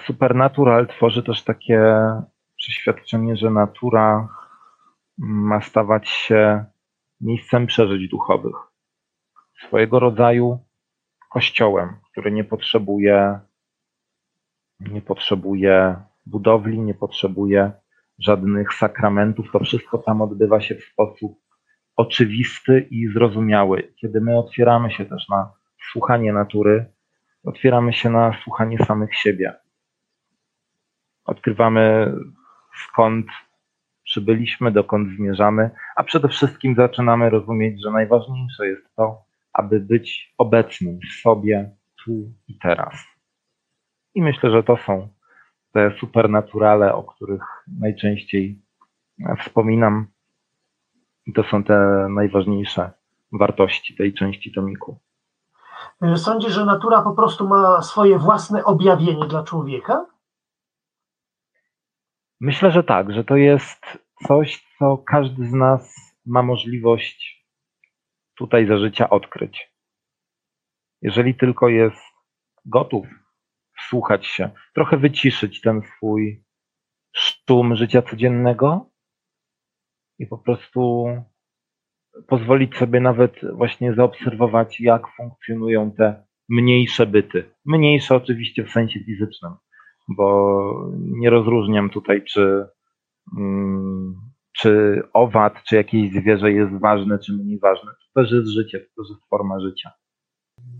Supernatural 0.00 0.86
tworzy 0.86 1.22
też 1.22 1.44
takie 1.44 1.80
przeświadczenie, 2.56 3.36
że 3.36 3.50
natura 3.50 4.28
ma 5.18 5.60
stawać 5.60 6.08
się 6.08 6.64
miejscem 7.20 7.66
przeżyć 7.66 8.08
duchowych. 8.08 8.56
Swojego 9.66 9.98
rodzaju 9.98 10.58
kościołem, 11.30 11.96
który 12.10 12.32
nie 12.32 12.44
potrzebuje, 12.44 13.40
nie 14.80 15.02
potrzebuje 15.02 15.96
budowli, 16.30 16.80
nie 16.80 16.94
potrzebuje 16.94 17.72
żadnych 18.18 18.74
sakramentów. 18.74 19.46
To 19.52 19.58
wszystko 19.58 19.98
tam 19.98 20.22
odbywa 20.22 20.60
się 20.60 20.74
w 20.74 20.84
sposób 20.84 21.38
oczywisty 21.96 22.88
i 22.90 23.08
zrozumiały. 23.08 23.92
Kiedy 23.96 24.20
my 24.20 24.38
otwieramy 24.38 24.90
się 24.90 25.06
też 25.06 25.28
na 25.28 25.52
słuchanie 25.92 26.32
natury, 26.32 26.86
otwieramy 27.44 27.92
się 27.92 28.10
na 28.10 28.38
słuchanie 28.44 28.78
samych 28.78 29.14
siebie. 29.14 29.54
Odkrywamy 31.24 32.14
skąd 32.84 33.26
przybyliśmy, 34.04 34.72
dokąd 34.72 35.08
zmierzamy, 35.16 35.70
a 35.96 36.04
przede 36.04 36.28
wszystkim 36.28 36.74
zaczynamy 36.74 37.30
rozumieć, 37.30 37.82
że 37.84 37.90
najważniejsze 37.90 38.66
jest 38.66 38.94
to, 38.96 39.22
aby 39.52 39.80
być 39.80 40.34
obecnym 40.38 40.98
w 41.00 41.20
sobie 41.22 41.70
tu 42.04 42.32
i 42.48 42.58
teraz. 42.58 42.94
I 44.14 44.22
myślę, 44.22 44.50
że 44.50 44.62
to 44.62 44.76
są 44.76 45.08
te 45.72 45.90
supernaturale, 46.00 46.94
o 46.94 47.02
których 47.02 47.42
najczęściej 47.80 48.62
wspominam, 49.40 50.06
to 51.34 51.42
są 51.42 51.64
te 51.64 52.06
najważniejsze 52.10 52.90
wartości 53.32 53.96
tej 53.96 54.14
części 54.14 54.52
tomiku. 54.52 54.98
Sądzisz, 56.16 56.52
że 56.52 56.64
natura 56.64 57.02
po 57.02 57.14
prostu 57.14 57.48
ma 57.48 57.82
swoje 57.82 58.18
własne 58.18 58.64
objawienie 58.64 59.26
dla 59.26 59.44
człowieka? 59.44 60.06
Myślę, 62.40 62.70
że 62.70 62.84
tak, 62.84 63.12
że 63.12 63.24
to 63.24 63.36
jest 63.36 63.84
coś, 64.26 64.66
co 64.78 64.98
każdy 64.98 65.46
z 65.46 65.52
nas 65.52 65.94
ma 66.26 66.42
możliwość 66.42 67.46
tutaj 68.34 68.66
za 68.66 68.78
życia 68.78 69.10
odkryć. 69.10 69.72
Jeżeli 71.02 71.34
tylko 71.34 71.68
jest 71.68 72.02
gotów 72.64 73.06
wsłuchać 73.88 74.26
się, 74.26 74.50
trochę 74.74 74.96
wyciszyć 74.96 75.60
ten 75.60 75.82
swój 75.82 76.44
szum 77.16 77.76
życia 77.76 78.02
codziennego 78.02 78.90
i 80.18 80.26
po 80.26 80.38
prostu 80.38 81.06
pozwolić 82.26 82.76
sobie 82.76 83.00
nawet 83.00 83.32
właśnie 83.52 83.94
zaobserwować, 83.94 84.80
jak 84.80 85.02
funkcjonują 85.16 85.92
te 85.92 86.26
mniejsze 86.48 87.06
byty. 87.06 87.54
Mniejsze 87.64 88.16
oczywiście 88.16 88.64
w 88.64 88.70
sensie 88.70 89.00
fizycznym, 89.00 89.52
bo 90.08 90.90
nie 90.98 91.30
rozróżniam 91.30 91.90
tutaj, 91.90 92.24
czy, 92.24 92.66
mm, 93.38 94.14
czy 94.52 95.02
owad, 95.12 95.62
czy 95.68 95.76
jakieś 95.76 96.12
zwierzę 96.12 96.52
jest 96.52 96.80
ważne, 96.80 97.18
czy 97.18 97.32
mniej 97.32 97.58
ważne. 97.58 97.90
To 97.90 98.22
też 98.22 98.32
jest 98.32 98.48
życie, 98.48 98.80
to 98.80 99.02
też 99.02 99.10
jest 99.10 99.28
forma 99.30 99.60
życia. 99.60 99.90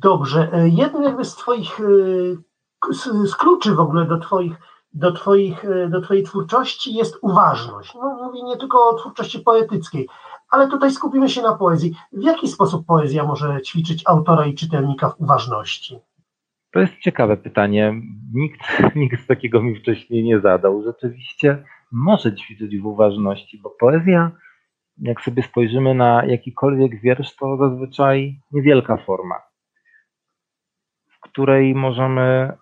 Dobrze. 0.02 0.48
E, 0.52 0.68
jednym 0.68 1.02
jakby 1.02 1.24
z 1.24 1.36
Twoich, 1.36 1.80
z 3.24 3.36
kluczy 3.36 3.74
w 3.74 3.80
ogóle 3.80 4.06
do 4.06 4.18
Twoich, 4.18 4.56
do, 4.92 5.12
twoich, 5.12 5.64
e, 5.64 5.88
do 5.88 6.00
Twojej 6.00 6.22
twórczości 6.24 6.94
jest 6.94 7.18
uważność. 7.22 7.94
No, 7.94 8.14
mówię 8.22 8.42
nie 8.42 8.56
tylko 8.56 8.88
o 8.88 8.94
twórczości 8.94 9.40
poetyckiej, 9.40 10.08
ale 10.50 10.68
tutaj 10.68 10.90
skupimy 10.90 11.28
się 11.28 11.42
na 11.42 11.56
poezji. 11.56 11.94
W 12.12 12.22
jaki 12.22 12.48
sposób 12.48 12.86
poezja 12.86 13.24
może 13.24 13.62
ćwiczyć 13.62 14.02
autora 14.06 14.46
i 14.46 14.54
czytelnika 14.54 15.10
w 15.10 15.20
uważności? 15.20 15.98
To 16.72 16.80
jest 16.80 16.98
ciekawe 16.98 17.36
pytanie. 17.36 18.02
Nikt, 18.34 18.60
nikt 18.96 19.26
takiego 19.28 19.62
mi 19.62 19.80
wcześniej 19.80 20.24
nie 20.24 20.40
zadał. 20.40 20.82
Rzeczywiście 20.82 21.64
może 21.92 22.34
ćwiczyć 22.34 22.78
w 22.78 22.86
uważności, 22.86 23.60
bo 23.62 23.70
poezja, 23.80 24.30
jak 24.98 25.20
sobie 25.20 25.42
spojrzymy 25.42 25.94
na 25.94 26.24
jakikolwiek 26.24 27.00
wiersz, 27.00 27.36
to 27.36 27.56
zazwyczaj 27.56 28.40
niewielka 28.52 28.96
forma, 28.96 29.34
w 31.08 31.20
której 31.20 31.74
możemy 31.74 32.52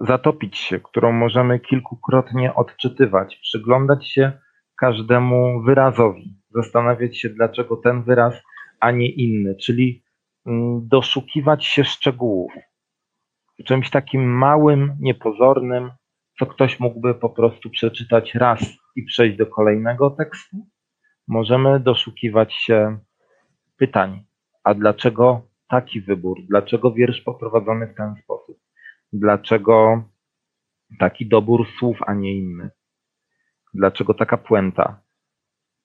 zatopić 0.00 0.58
się, 0.58 0.80
którą 0.80 1.12
możemy 1.12 1.60
kilkukrotnie 1.60 2.54
odczytywać, 2.54 3.36
przyglądać 3.36 4.08
się 4.08 4.32
każdemu 4.80 5.62
wyrazowi, 5.62 6.34
zastanawiać 6.50 7.18
się, 7.18 7.28
dlaczego 7.28 7.76
ten 7.76 8.02
wyraz, 8.02 8.42
a 8.80 8.90
nie 8.90 9.10
inny, 9.10 9.56
czyli 9.56 10.04
mm, 10.46 10.88
doszukiwać 10.88 11.64
się 11.64 11.84
szczegółów. 11.84 12.52
W 13.58 13.64
czymś 13.64 13.90
takim 13.90 14.24
małym, 14.24 14.96
niepozornym, 15.00 15.90
co 16.38 16.46
ktoś 16.46 16.80
mógłby 16.80 17.14
po 17.14 17.30
prostu 17.30 17.70
przeczytać 17.70 18.34
raz 18.34 18.60
i 18.96 19.02
przejść 19.02 19.36
do 19.36 19.46
kolejnego 19.46 20.10
tekstu, 20.10 20.56
możemy 21.28 21.80
doszukiwać 21.80 22.54
się 22.54 22.98
pytań. 23.76 24.24
A 24.64 24.74
dlaczego 24.74 25.42
taki 25.68 26.00
wybór? 26.00 26.38
Dlaczego 26.48 26.92
wiersz 26.92 27.20
poprowadzony 27.20 27.86
w 27.86 27.94
ten 27.94 28.14
sposób? 28.24 28.63
Dlaczego 29.14 30.04
taki 30.98 31.28
dobór 31.28 31.66
słów, 31.78 31.98
a 32.06 32.14
nie 32.14 32.36
inny? 32.36 32.70
Dlaczego 33.74 34.14
taka 34.14 34.36
puenta? 34.36 35.00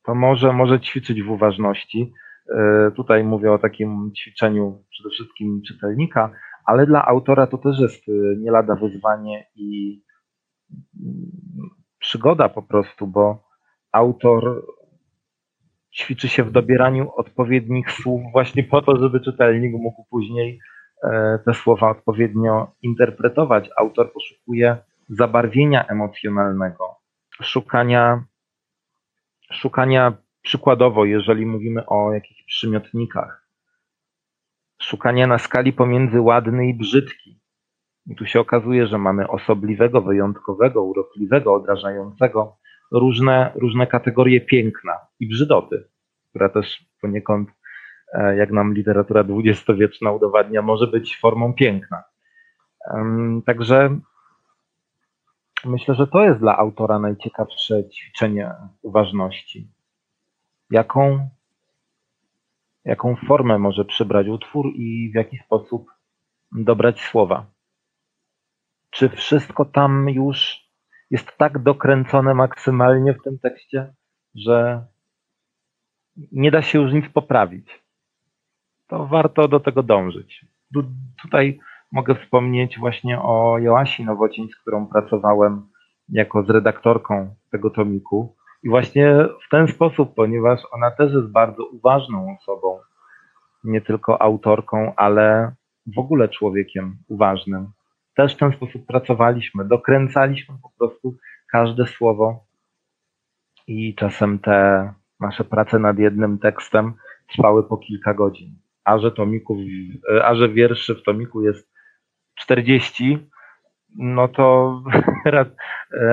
To 0.03 0.15
może, 0.15 0.53
może 0.53 0.79
ćwiczyć 0.79 1.24
w 1.24 1.29
uważności. 1.29 2.13
E, 2.55 2.91
tutaj 2.95 3.24
mówię 3.24 3.51
o 3.51 3.59
takim 3.59 4.12
ćwiczeniu 4.17 4.83
przede 4.89 5.09
wszystkim 5.09 5.62
czytelnika, 5.67 6.31
ale 6.65 6.86
dla 6.86 7.05
autora 7.05 7.48
to 7.48 7.57
też 7.57 7.79
jest 7.79 8.09
e, 8.09 8.12
nie 8.38 8.51
lada 8.51 8.75
wyzwanie 8.75 9.45
i 9.55 10.01
mm, 10.71 11.31
przygoda 12.00 12.50
po 12.50 12.63
prostu, 12.63 13.07
bo 13.07 13.43
autor 13.91 14.65
ćwiczy 15.95 16.29
się 16.29 16.43
w 16.43 16.51
dobieraniu 16.51 17.12
odpowiednich 17.15 17.91
słów 17.91 18.21
właśnie 18.31 18.63
po 18.63 18.81
to, 18.81 18.98
żeby 18.98 19.21
czytelnik 19.21 19.74
mógł 19.74 20.05
później 20.09 20.59
te 21.46 21.53
słowa 21.53 21.89
odpowiednio 21.89 22.72
interpretować. 22.82 23.70
Autor 23.77 24.13
poszukuje 24.13 24.77
zabarwienia 25.10 25.88
emocjonalnego, 25.88 26.96
szukania, 27.41 28.24
szukania 29.51 30.13
przykładowo, 30.41 31.06
jeżeli 31.06 31.46
mówimy 31.46 31.86
o 31.86 32.13
jakichś 32.13 32.43
przymiotnikach, 32.43 33.50
szukania 34.82 35.28
na 35.28 35.38
skali 35.38 35.73
pomiędzy 35.73 36.21
ładny 36.21 36.67
i 36.67 36.73
brzydki. 36.73 37.39
I 38.08 38.15
tu 38.15 38.26
się 38.26 38.39
okazuje, 38.39 38.88
że 38.88 38.97
mamy 38.97 39.28
osobliwego, 39.28 40.02
wyjątkowego, 40.02 40.84
urokliwego, 40.84 41.54
odrażającego, 41.54 42.58
różne, 42.91 43.52
różne 43.56 43.88
kategorie 43.88 44.41
piękna 44.41 44.93
i 45.19 45.28
brzydoty, 45.28 45.89
która 46.30 46.50
też 46.50 46.86
poniekąd, 47.02 47.50
e, 47.50 47.54
jak 48.38 48.52
nam 48.52 48.74
literatura 48.74 49.24
dwudziestowieczna 49.24 50.12
udowadnia, 50.12 50.62
może 50.62 50.88
być 50.88 51.19
formą 51.19 51.54
piękna. 51.54 52.04
Także 53.45 54.00
Myślę, 55.65 55.95
że 55.95 56.08
to 56.08 56.24
jest 56.24 56.39
dla 56.39 56.58
autora 56.58 57.00
najciekawsze 57.00 57.89
ćwiczenie 57.89 58.52
uważności. 58.82 59.72
Jaką, 60.72 61.30
jaką 62.86 63.15
formę 63.15 63.60
może 63.60 63.86
przybrać 63.86 64.28
utwór 64.28 64.65
i 64.76 65.12
w 65.12 65.15
jaki 65.15 65.38
sposób 65.38 65.91
dobrać 66.52 67.02
słowa? 67.02 67.45
Czy 68.89 69.10
wszystko 69.10 69.65
tam 69.65 70.10
już 70.10 70.69
jest 71.12 71.38
tak 71.38 71.63
dokręcone 71.63 72.34
maksymalnie 72.34 73.13
w 73.13 73.24
tym 73.24 73.39
tekście, 73.39 73.93
że 74.36 74.86
nie 76.32 76.52
da 76.52 76.62
się 76.62 76.82
już 76.82 76.93
nic 76.93 77.10
poprawić? 77.10 77.84
To 78.89 79.08
warto 79.08 79.47
do 79.47 79.60
tego 79.60 79.84
dążyć. 79.84 80.45
Tutaj 81.21 81.60
Mogę 81.91 82.15
wspomnieć 82.15 82.80
właśnie 82.80 83.21
o 83.21 83.58
Joasi 83.60 84.06
Nowocień, 84.06 84.49
z 84.49 84.56
którą 84.56 84.88
pracowałem 84.88 85.67
jako 86.10 86.43
z 86.43 86.49
redaktorką 86.49 87.36
tego 87.52 87.69
tomiku. 87.69 88.36
I 88.63 88.69
właśnie 88.69 89.25
w 89.47 89.49
ten 89.52 89.67
sposób, 89.67 90.15
ponieważ 90.15 90.62
ona 90.71 90.91
też 90.91 91.13
jest 91.13 91.28
bardzo 91.28 91.65
uważną 91.65 92.36
osobą, 92.39 92.80
nie 93.63 93.82
tylko 93.82 94.21
autorką, 94.21 94.93
ale 94.95 95.56
w 95.95 95.99
ogóle 95.99 96.30
człowiekiem 96.30 96.97
uważnym. 97.08 97.71
Też 98.15 98.36
w 98.36 98.38
ten 98.38 98.52
sposób 98.52 98.86
pracowaliśmy, 98.86 99.65
dokręcaliśmy 99.65 100.56
po 100.63 100.69
prostu 100.78 101.17
każde 101.52 101.86
słowo 101.86 102.45
i 103.67 103.95
czasem 103.95 104.39
te 104.39 104.93
nasze 105.19 105.43
prace 105.43 105.80
nad 105.80 105.99
jednym 105.99 106.39
tekstem 106.39 106.93
trwały 107.28 107.63
po 107.63 107.78
kilka 107.78 108.13
godzin. 108.13 108.56
A 108.89 108.99
że 108.99 109.12
tomików, 109.12 109.58
a 110.23 110.36
że 110.36 110.49
wierszy 110.49 110.95
w 110.95 111.04
tomiku 111.04 111.41
jest 111.41 111.69
40, 112.36 113.28
no 113.95 114.28
to 114.28 114.75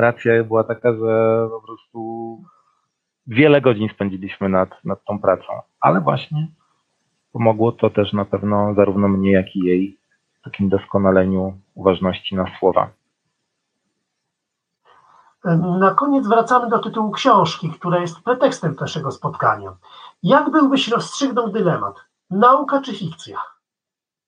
racja 0.07 0.45
była 0.45 0.65
taka, 0.65 0.93
że 0.93 1.47
po 1.51 1.61
prostu 1.67 1.99
wiele 3.27 3.61
godzin 3.61 3.89
spędziliśmy 3.95 4.49
nad, 4.49 4.85
nad 4.85 5.05
tą 5.05 5.19
pracą, 5.19 5.53
ale 5.81 6.01
właśnie 6.01 6.49
pomogło 7.33 7.73
to 7.73 7.91
też 7.91 8.13
na 8.13 8.25
pewno 8.25 8.75
zarówno 8.75 9.09
mnie, 9.09 9.33
jak 9.33 9.57
i 9.57 9.61
jej 9.61 9.99
w 10.41 10.45
takim 10.45 10.69
doskonaleniu 10.69 11.59
uważności 11.75 12.37
na 12.37 12.47
słowa. 12.59 12.91
Na 15.79 15.95
koniec 15.95 16.29
wracamy 16.29 16.69
do 16.69 16.79
tytułu 16.79 17.11
książki, 17.11 17.71
która 17.71 17.99
jest 17.99 18.21
pretekstem 18.21 18.75
naszego 18.81 19.11
spotkania. 19.11 19.77
Jak 20.23 20.51
byłbyś 20.51 20.89
rozstrzygnął 20.89 21.49
dylemat? 21.53 21.95
Nauka 22.31 22.81
czy 22.81 22.95
fikcja? 22.95 23.39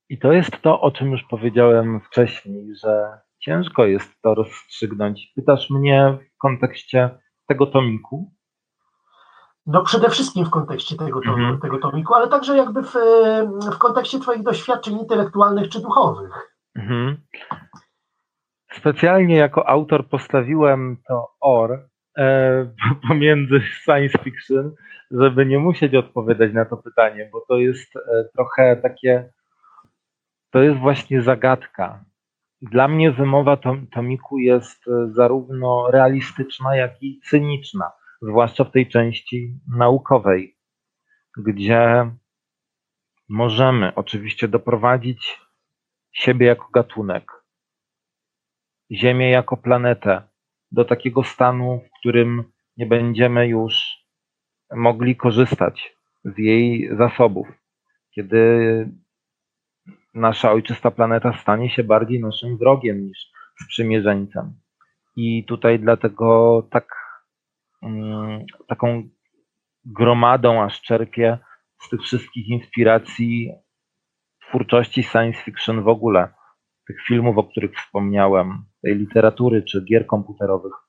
I 0.09 0.19
to 0.19 0.33
jest 0.33 0.63
to, 0.63 0.81
o 0.81 0.91
czym 0.91 1.13
już 1.13 1.23
powiedziałem 1.31 2.01
wcześniej, 2.01 2.77
że 2.77 3.21
ciężko 3.39 3.87
jest 3.87 4.23
to 4.23 4.35
rozstrzygnąć. 4.35 5.33
Pytasz 5.37 5.71
mnie 5.71 6.19
w 6.35 6.39
kontekście 6.39 7.19
tego 7.47 7.67
tomiku? 7.67 8.33
No 9.67 9.83
przede 9.83 10.11
wszystkim 10.11 10.45
w 10.45 10.51
kontekście 10.51 10.97
tego, 10.97 11.21
mhm. 11.27 11.61
tego 11.61 11.79
tomiku, 11.79 12.15
ale 12.15 12.29
także 12.29 12.57
jakby 12.57 12.83
w, 12.83 12.95
w 13.73 13.79
kontekście 13.79 14.21
Twoich 14.21 14.43
doświadczeń 14.43 14.99
intelektualnych 14.99 15.69
czy 15.69 15.83
duchowych. 15.83 16.57
Mhm. 16.75 17.17
Specjalnie 18.73 19.37
jako 19.37 19.69
autor 19.69 20.09
postawiłem 20.09 20.97
to 21.09 21.29
OR 21.41 21.89
pomiędzy 23.09 23.61
science 23.85 24.19
fiction, 24.19 24.75
żeby 25.11 25.47
nie 25.47 25.59
musieć 25.59 25.95
odpowiadać 25.95 26.53
na 26.53 26.65
to 26.65 26.77
pytanie, 26.77 27.29
bo 27.33 27.45
to 27.49 27.59
jest 27.59 27.97
e, 27.97 28.01
trochę 28.35 28.77
takie 28.77 29.31
to 30.51 30.63
jest 30.63 30.79
właśnie 30.79 31.23
zagadka. 31.23 32.05
Dla 32.63 32.89
mnie 32.89 33.13
wymowa 33.13 33.59
tomiku 33.93 34.39
jest 34.39 34.89
e, 34.89 35.09
zarówno 35.13 35.91
realistyczna, 35.91 36.77
jak 36.77 37.03
i 37.03 37.21
cyniczna, 37.21 37.93
zwłaszcza 38.23 38.65
w 38.65 38.71
tej 38.71 38.89
części 38.89 39.59
naukowej, 39.77 40.57
gdzie 41.37 42.11
możemy 43.29 43.95
oczywiście 43.95 44.49
doprowadzić 44.49 45.41
siebie 46.13 46.47
jako 46.47 46.69
gatunek, 46.73 47.33
Ziemię 48.93 49.31
jako 49.31 49.57
planetę 49.57 50.23
do 50.73 50.85
takiego 50.85 51.25
stanu, 51.25 51.81
którym 51.99 52.45
nie 52.77 52.87
będziemy 52.87 53.49
już 53.49 53.99
mogli 54.77 55.17
korzystać 55.17 55.97
z 56.25 56.39
jej 56.39 56.97
zasobów, 56.97 57.49
kiedy 58.15 58.91
nasza 60.15 60.53
ojczysta 60.53 60.91
planeta 60.91 61.33
stanie 61.33 61.71
się 61.71 61.85
bardziej 61.85 62.21
naszym 62.21 62.59
wrogiem 62.59 63.07
niż 63.07 63.31
gromadą 69.85 70.63
aż 70.63 70.81
czerpię 70.81 71.39
z 71.81 71.89
tych 71.89 72.01
wszystkich 72.03 72.49
inspiracji 72.49 73.53
twórczości 74.49 75.03
science 75.03 75.43
fiction 75.43 75.83
w 75.83 75.89
ogóle, 75.89 76.29
tych 76.87 77.03
filmów, 77.07 77.39
o 77.39 77.45
których 77.45 77.77
wspomniałem, 77.77 78.65
tej 78.83 78.97
literatury 78.97 79.63
czy 79.63 79.85
gier 79.85 80.07
komputerowych. 80.07 80.88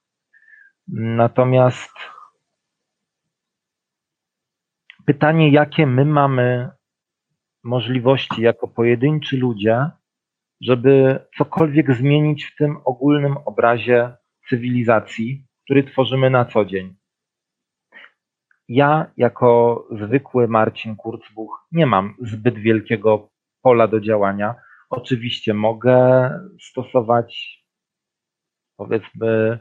Natomiast 0.93 1.91
pytanie, 5.05 5.49
jakie 5.49 5.87
my 5.87 6.05
mamy 6.05 6.69
możliwości 7.63 8.41
jako 8.41 8.67
pojedynczy 8.67 9.37
ludzie, 9.37 9.89
żeby 10.61 11.19
cokolwiek 11.37 11.93
zmienić 11.93 12.45
w 12.45 12.55
tym 12.55 12.77
ogólnym 12.85 13.37
obrazie 13.37 14.13
cywilizacji, 14.49 15.45
który 15.63 15.83
tworzymy 15.83 16.29
na 16.29 16.45
co 16.45 16.65
dzień. 16.65 16.95
Ja, 18.67 19.11
jako 19.17 19.87
zwykły 19.91 20.47
Marcin 20.47 20.95
Kurzbuch, 20.95 21.67
nie 21.71 21.85
mam 21.85 22.15
zbyt 22.21 22.55
wielkiego 22.57 23.29
pola 23.61 23.87
do 23.87 23.99
działania. 23.99 24.55
Oczywiście 24.89 25.53
mogę 25.53 26.29
stosować, 26.61 27.59
powiedzmy, 28.77 29.59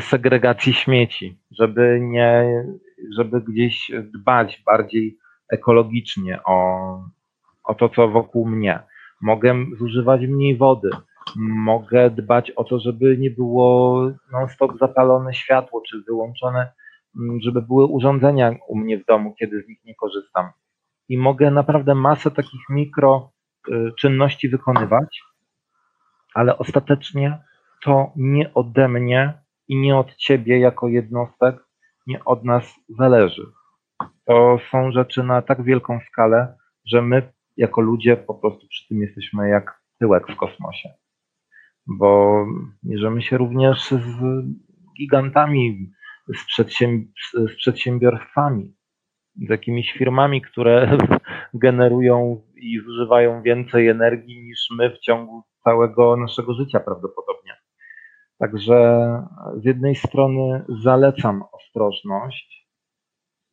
segregacji 0.00 0.72
śmieci, 0.72 1.38
żeby 1.50 1.98
nie, 2.02 2.64
żeby 3.16 3.40
gdzieś 3.40 3.90
dbać 4.02 4.62
bardziej 4.66 5.18
ekologicznie 5.52 6.40
o, 6.44 6.58
o 7.64 7.74
to, 7.74 7.88
co 7.88 8.08
wokół 8.08 8.48
mnie. 8.48 8.80
Mogę 9.20 9.54
zużywać 9.78 10.20
mniej 10.20 10.56
wody. 10.56 10.90
Mogę 11.36 12.10
dbać 12.10 12.50
o 12.50 12.64
to, 12.64 12.78
żeby 12.78 13.18
nie 13.18 13.30
było 13.30 14.00
non-stop 14.32 14.78
zapalone 14.78 15.34
światło, 15.34 15.82
czy 15.88 16.02
wyłączone, 16.06 16.72
żeby 17.40 17.62
były 17.62 17.86
urządzenia 17.86 18.54
u 18.68 18.78
mnie 18.78 18.98
w 18.98 19.06
domu, 19.06 19.34
kiedy 19.38 19.62
z 19.62 19.68
nich 19.68 19.84
nie 19.84 19.94
korzystam. 19.94 20.50
I 21.08 21.18
mogę 21.18 21.50
naprawdę 21.50 21.94
masę 21.94 22.30
takich 22.30 22.60
mikro 22.70 23.30
y, 23.68 23.92
czynności 23.98 24.48
wykonywać, 24.48 25.22
ale 26.34 26.58
ostatecznie 26.58 27.38
to 27.82 28.12
nie 28.16 28.54
ode 28.54 28.88
mnie 28.88 29.45
i 29.68 29.76
nie 29.76 29.96
od 29.96 30.16
ciebie 30.16 30.58
jako 30.58 30.88
jednostek, 30.88 31.56
nie 32.06 32.24
od 32.24 32.44
nas 32.44 32.74
zależy. 32.88 33.46
To 34.24 34.58
są 34.70 34.92
rzeczy 34.92 35.22
na 35.22 35.42
tak 35.42 35.62
wielką 35.62 36.00
skalę, 36.00 36.56
że 36.86 37.02
my 37.02 37.32
jako 37.56 37.80
ludzie 37.80 38.16
po 38.16 38.34
prostu 38.34 38.68
przy 38.68 38.88
tym 38.88 39.00
jesteśmy 39.00 39.48
jak 39.48 39.80
tyłek 39.98 40.26
w 40.32 40.36
kosmosie. 40.36 40.88
Bo 41.86 42.36
mierzymy 42.82 43.22
się 43.22 43.38
również 43.38 43.90
z 43.90 44.44
gigantami, 44.98 45.90
z, 46.34 46.46
przedsięb 46.46 47.08
z 47.48 47.56
przedsiębiorstwami, 47.56 48.74
z 49.36 49.50
jakimiś 49.50 49.92
firmami, 49.92 50.42
które 50.42 50.98
generują 51.54 52.42
i 52.56 52.80
zużywają 52.80 53.42
więcej 53.42 53.88
energii 53.88 54.42
niż 54.42 54.58
my 54.78 54.90
w 54.90 54.98
ciągu 54.98 55.42
całego 55.64 56.16
naszego 56.16 56.54
życia 56.54 56.80
prawdopodobnie. 56.80 57.55
Także 58.38 58.98
z 59.56 59.64
jednej 59.64 59.94
strony 59.94 60.64
zalecam 60.82 61.44
ostrożność 61.52 62.68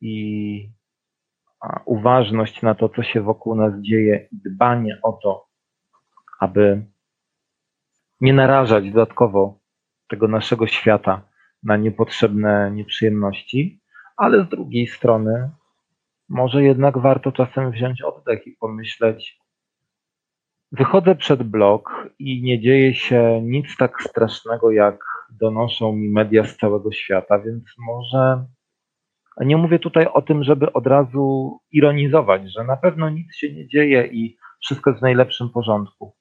i 0.00 0.70
uważność 1.84 2.62
na 2.62 2.74
to, 2.74 2.88
co 2.88 3.02
się 3.02 3.22
wokół 3.22 3.54
nas 3.54 3.80
dzieje 3.80 4.28
i 4.32 4.50
dbanie 4.50 4.98
o 5.02 5.12
to, 5.12 5.46
aby 6.40 6.86
nie 8.20 8.32
narażać 8.32 8.90
dodatkowo 8.90 9.58
tego 10.08 10.28
naszego 10.28 10.66
świata 10.66 11.22
na 11.62 11.76
niepotrzebne 11.76 12.70
nieprzyjemności, 12.70 13.80
ale 14.16 14.44
z 14.44 14.48
drugiej 14.48 14.86
strony 14.86 15.50
może 16.28 16.62
jednak 16.62 16.98
warto 16.98 17.32
czasem 17.32 17.70
wziąć 17.70 18.02
oddech 18.02 18.46
i 18.46 18.52
pomyśleć, 18.52 19.38
wychodzę 20.72 21.14
przed 21.14 21.42
blok 21.42 22.03
i 22.18 22.42
nie 22.42 22.60
dzieje 22.60 22.94
się 22.94 23.40
nic 23.44 23.76
tak 23.76 24.02
strasznego, 24.02 24.70
jak 24.70 25.04
donoszą 25.40 25.92
mi 25.92 26.08
media 26.08 26.44
z 26.44 26.56
całego 26.56 26.92
świata, 26.92 27.38
więc 27.38 27.64
może 27.78 28.44
nie 29.40 29.56
mówię 29.56 29.78
tutaj 29.78 30.06
o 30.06 30.22
tym, 30.22 30.44
żeby 30.44 30.72
od 30.72 30.86
razu 30.86 31.58
ironizować, 31.70 32.52
że 32.52 32.64
na 32.64 32.76
pewno 32.76 33.10
nic 33.10 33.36
się 33.36 33.52
nie 33.52 33.68
dzieje 33.68 34.06
i 34.06 34.36
wszystko 34.62 34.90
jest 34.90 35.00
w 35.00 35.02
najlepszym 35.02 35.50
porządku. 35.50 36.14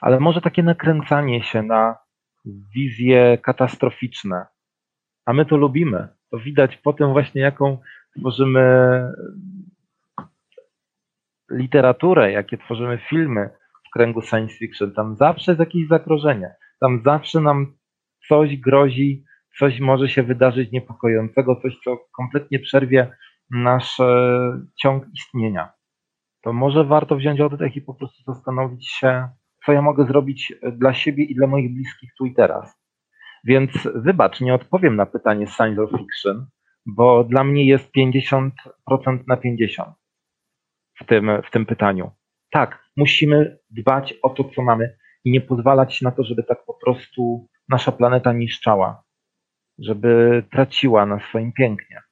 Ale 0.00 0.20
może 0.20 0.40
takie 0.40 0.62
nakręcanie 0.62 1.42
się 1.42 1.62
na 1.62 1.96
wizje 2.74 3.38
katastroficzne, 3.38 4.46
a 5.26 5.32
my 5.32 5.46
to 5.46 5.56
lubimy. 5.56 6.08
To 6.30 6.38
widać 6.38 6.76
po 6.76 6.92
tym 6.92 7.12
właśnie, 7.12 7.42
jaką 7.42 7.78
tworzymy 8.18 9.00
literaturę, 11.50 12.32
jakie 12.32 12.58
tworzymy 12.58 12.98
filmy 13.08 13.50
kręgu 13.92 14.22
science 14.22 14.54
fiction. 14.54 14.92
Tam 14.92 15.16
zawsze 15.16 15.52
jest 15.52 15.60
jakieś 15.60 15.88
zagrożenie. 15.88 16.54
Tam 16.80 17.02
zawsze 17.04 17.40
nam 17.40 17.76
coś 18.28 18.56
grozi 18.56 19.24
coś 19.58 19.80
może 19.80 20.08
się 20.08 20.22
wydarzyć 20.22 20.72
niepokojącego, 20.72 21.56
coś, 21.56 21.78
co 21.84 21.98
kompletnie 22.16 22.58
przerwie 22.58 23.16
nasz 23.50 24.00
e, 24.00 24.60
ciąg 24.82 25.04
istnienia. 25.14 25.72
To 26.42 26.52
może 26.52 26.84
warto 26.84 27.16
wziąć 27.16 27.40
oddech 27.40 27.76
i 27.76 27.82
po 27.82 27.94
prostu 27.94 28.22
zastanowić 28.32 28.88
się, 28.88 29.28
co 29.66 29.72
ja 29.72 29.82
mogę 29.82 30.06
zrobić 30.06 30.52
dla 30.72 30.94
siebie 30.94 31.24
i 31.24 31.34
dla 31.34 31.46
moich 31.46 31.74
bliskich 31.74 32.10
tu 32.18 32.26
i 32.26 32.34
teraz. 32.34 32.82
Więc 33.44 33.70
wybacz, 33.94 34.40
nie 34.40 34.54
odpowiem 34.54 34.96
na 34.96 35.06
pytanie 35.06 35.46
science 35.46 35.98
fiction, 35.98 36.46
bo 36.86 37.24
dla 37.24 37.44
mnie 37.44 37.66
jest 37.66 37.90
50% 37.96 38.50
na 39.26 39.36
50 39.36 39.94
w 41.00 41.06
tym, 41.06 41.30
w 41.46 41.50
tym 41.50 41.66
pytaniu. 41.66 42.10
Tak, 42.50 42.81
musimy 42.96 43.58
dbać 43.70 44.14
o 44.22 44.30
to, 44.30 44.44
co 44.44 44.62
mamy 44.62 44.96
i 45.24 45.30
nie 45.30 45.40
pozwalać 45.40 46.02
na 46.02 46.10
to, 46.10 46.24
żeby 46.24 46.42
tak 46.42 46.64
po 46.64 46.74
prostu 46.74 47.48
nasza 47.68 47.92
planeta 47.92 48.32
niszczała 48.32 49.02
żeby 49.78 50.42
traciła 50.50 51.06
na 51.06 51.20
swoim 51.20 51.52
pięknie. 51.52 52.02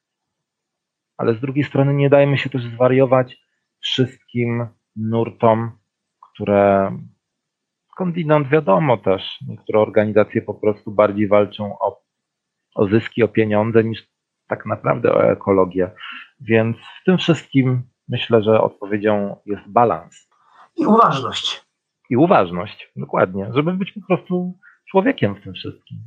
Ale 1.16 1.34
z 1.34 1.40
drugiej 1.40 1.64
strony 1.64 1.94
nie 1.94 2.10
dajmy 2.10 2.38
się 2.38 2.50
też 2.50 2.62
zwariować 2.62 3.36
wszystkim 3.80 4.66
nurtom, 4.96 5.72
które 6.20 6.96
skądinąd 7.92 8.48
wiadomo 8.48 8.96
też, 8.96 9.38
niektóre 9.48 9.80
organizacje 9.80 10.42
po 10.42 10.54
prostu 10.54 10.90
bardziej 10.90 11.28
walczą 11.28 11.78
o, 11.78 12.02
o 12.74 12.88
zyski, 12.88 13.22
o 13.22 13.28
pieniądze 13.28 13.84
niż 13.84 14.08
tak 14.48 14.66
naprawdę 14.66 15.12
o 15.12 15.30
ekologię. 15.30 15.90
Więc 16.40 16.76
w 16.76 17.04
tym 17.04 17.18
wszystkim 17.18 17.82
myślę, 18.08 18.42
że 18.42 18.60
odpowiedzią 18.60 19.36
jest 19.46 19.68
balans. 19.68 20.29
I 20.76 20.86
uważność. 20.86 21.66
I 22.10 22.16
uważność, 22.16 22.92
dokładnie, 22.96 23.50
żeby 23.54 23.72
być 23.72 23.92
po 23.92 24.00
prostu 24.06 24.58
człowiekiem 24.90 25.34
w 25.34 25.42
tym 25.42 25.54
wszystkim. 25.54 25.98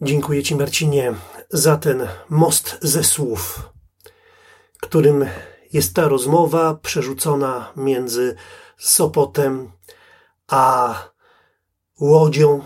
Dziękuję 0.00 0.42
Ci, 0.42 0.56
Marcinie, 0.56 1.14
za 1.50 1.76
ten 1.76 2.08
most 2.30 2.78
ze 2.82 3.04
słów, 3.04 3.70
którym 4.80 5.24
jest 5.72 5.96
ta 5.96 6.08
rozmowa 6.08 6.74
przerzucona 6.74 7.72
między 7.76 8.36
Sopotem 8.76 9.70
a 10.48 10.94
Łodzią. 12.00 12.60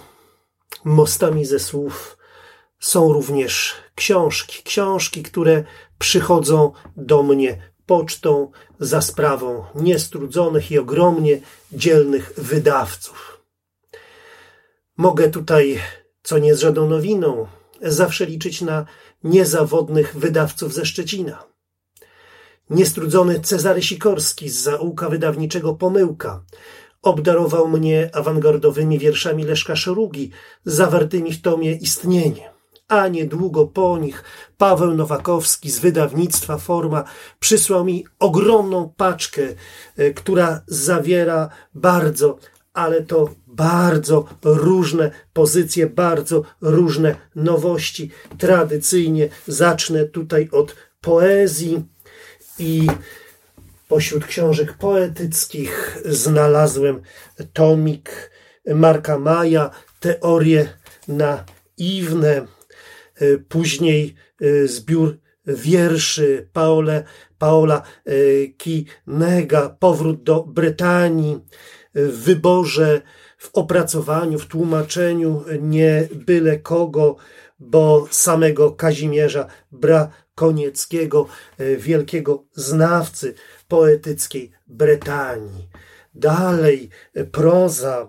Mostami 0.84 1.44
ze 1.44 1.58
słów 1.58 2.15
są 2.86 3.12
również 3.12 3.74
książki, 3.94 4.62
książki, 4.62 5.22
które 5.22 5.64
przychodzą 5.98 6.72
do 6.96 7.22
mnie 7.22 7.62
pocztą 7.86 8.50
za 8.80 9.00
sprawą 9.00 9.64
niestrudzonych 9.74 10.70
i 10.70 10.78
ogromnie 10.78 11.40
dzielnych 11.72 12.32
wydawców. 12.36 13.40
Mogę 14.96 15.30
tutaj 15.30 15.80
co 16.22 16.38
nie 16.38 16.48
jest 16.48 16.60
żadną 16.60 16.88
nowiną, 16.88 17.46
zawsze 17.82 18.26
liczyć 18.26 18.62
na 18.62 18.86
niezawodnych 19.24 20.16
wydawców 20.16 20.74
ze 20.74 20.86
Szczecina. 20.86 21.44
Niestrudzony 22.70 23.40
Cezary 23.40 23.82
Sikorski 23.82 24.48
z 24.48 24.62
zaułka 24.62 25.08
wydawniczego 25.08 25.74
Pomyłka 25.74 26.42
obdarował 27.02 27.68
mnie 27.68 28.10
awangardowymi 28.12 28.98
wierszami 28.98 29.44
Leszka 29.44 29.76
Szorugi, 29.76 30.30
zawartymi 30.64 31.32
w 31.32 31.42
tomie 31.42 31.72
Istnienie. 31.72 32.55
A 32.88 33.08
niedługo 33.08 33.66
po 33.66 33.98
nich 33.98 34.24
Paweł 34.58 34.94
Nowakowski 34.94 35.70
z 35.70 35.78
wydawnictwa 35.78 36.58
Forma 36.58 37.04
przysłał 37.40 37.84
mi 37.84 38.04
ogromną 38.18 38.92
paczkę, 38.96 39.42
e, 39.96 40.10
która 40.10 40.60
zawiera 40.66 41.48
bardzo 41.74 42.38
ale 42.76 43.02
to 43.02 43.30
bardzo 43.46 44.24
różne 44.44 45.10
pozycje, 45.32 45.86
bardzo 45.86 46.42
różne 46.60 47.16
nowości. 47.34 48.10
Tradycyjnie 48.38 49.28
zacznę 49.46 50.04
tutaj 50.04 50.48
od 50.52 50.76
poezji 51.00 51.84
i 52.58 52.86
Pośród 53.88 54.26
książek 54.26 54.72
poetyckich 54.72 55.98
znalazłem 56.04 57.02
tomik 57.52 58.30
Marka 58.74 59.18
Maja, 59.18 59.70
Teorie 60.00 60.68
naiwne, 61.08 62.46
później 63.48 64.14
zbiór 64.64 65.18
wierszy 65.46 66.48
Paole, 66.52 67.04
Paola 67.38 67.82
Kinega, 68.58 69.68
Powrót 69.68 70.22
do 70.22 70.42
Brytanii, 70.42 71.40
w 71.94 72.22
wyborze, 72.24 73.02
w 73.38 73.50
opracowaniu, 73.52 74.38
w 74.38 74.46
tłumaczeniu 74.46 75.44
nie 75.60 76.08
byle 76.14 76.58
kogo, 76.58 77.16
bo 77.58 78.08
samego 78.10 78.72
Kazimierza 78.72 79.46
Brakonieckiego, 79.72 81.26
wielkiego 81.78 82.44
znawcy 82.54 83.34
poetyckiej 83.68 84.52
Brytanii. 84.66 85.68
Dalej 86.16 86.88
proza, 87.32 88.08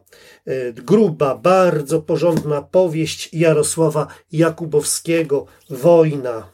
gruba, 0.73 1.35
bardzo 1.35 2.01
porządna 2.01 2.61
powieść 2.61 3.29
Jarosława 3.33 4.07
Jakubowskiego, 4.31 5.45
Wojna. 5.69 6.49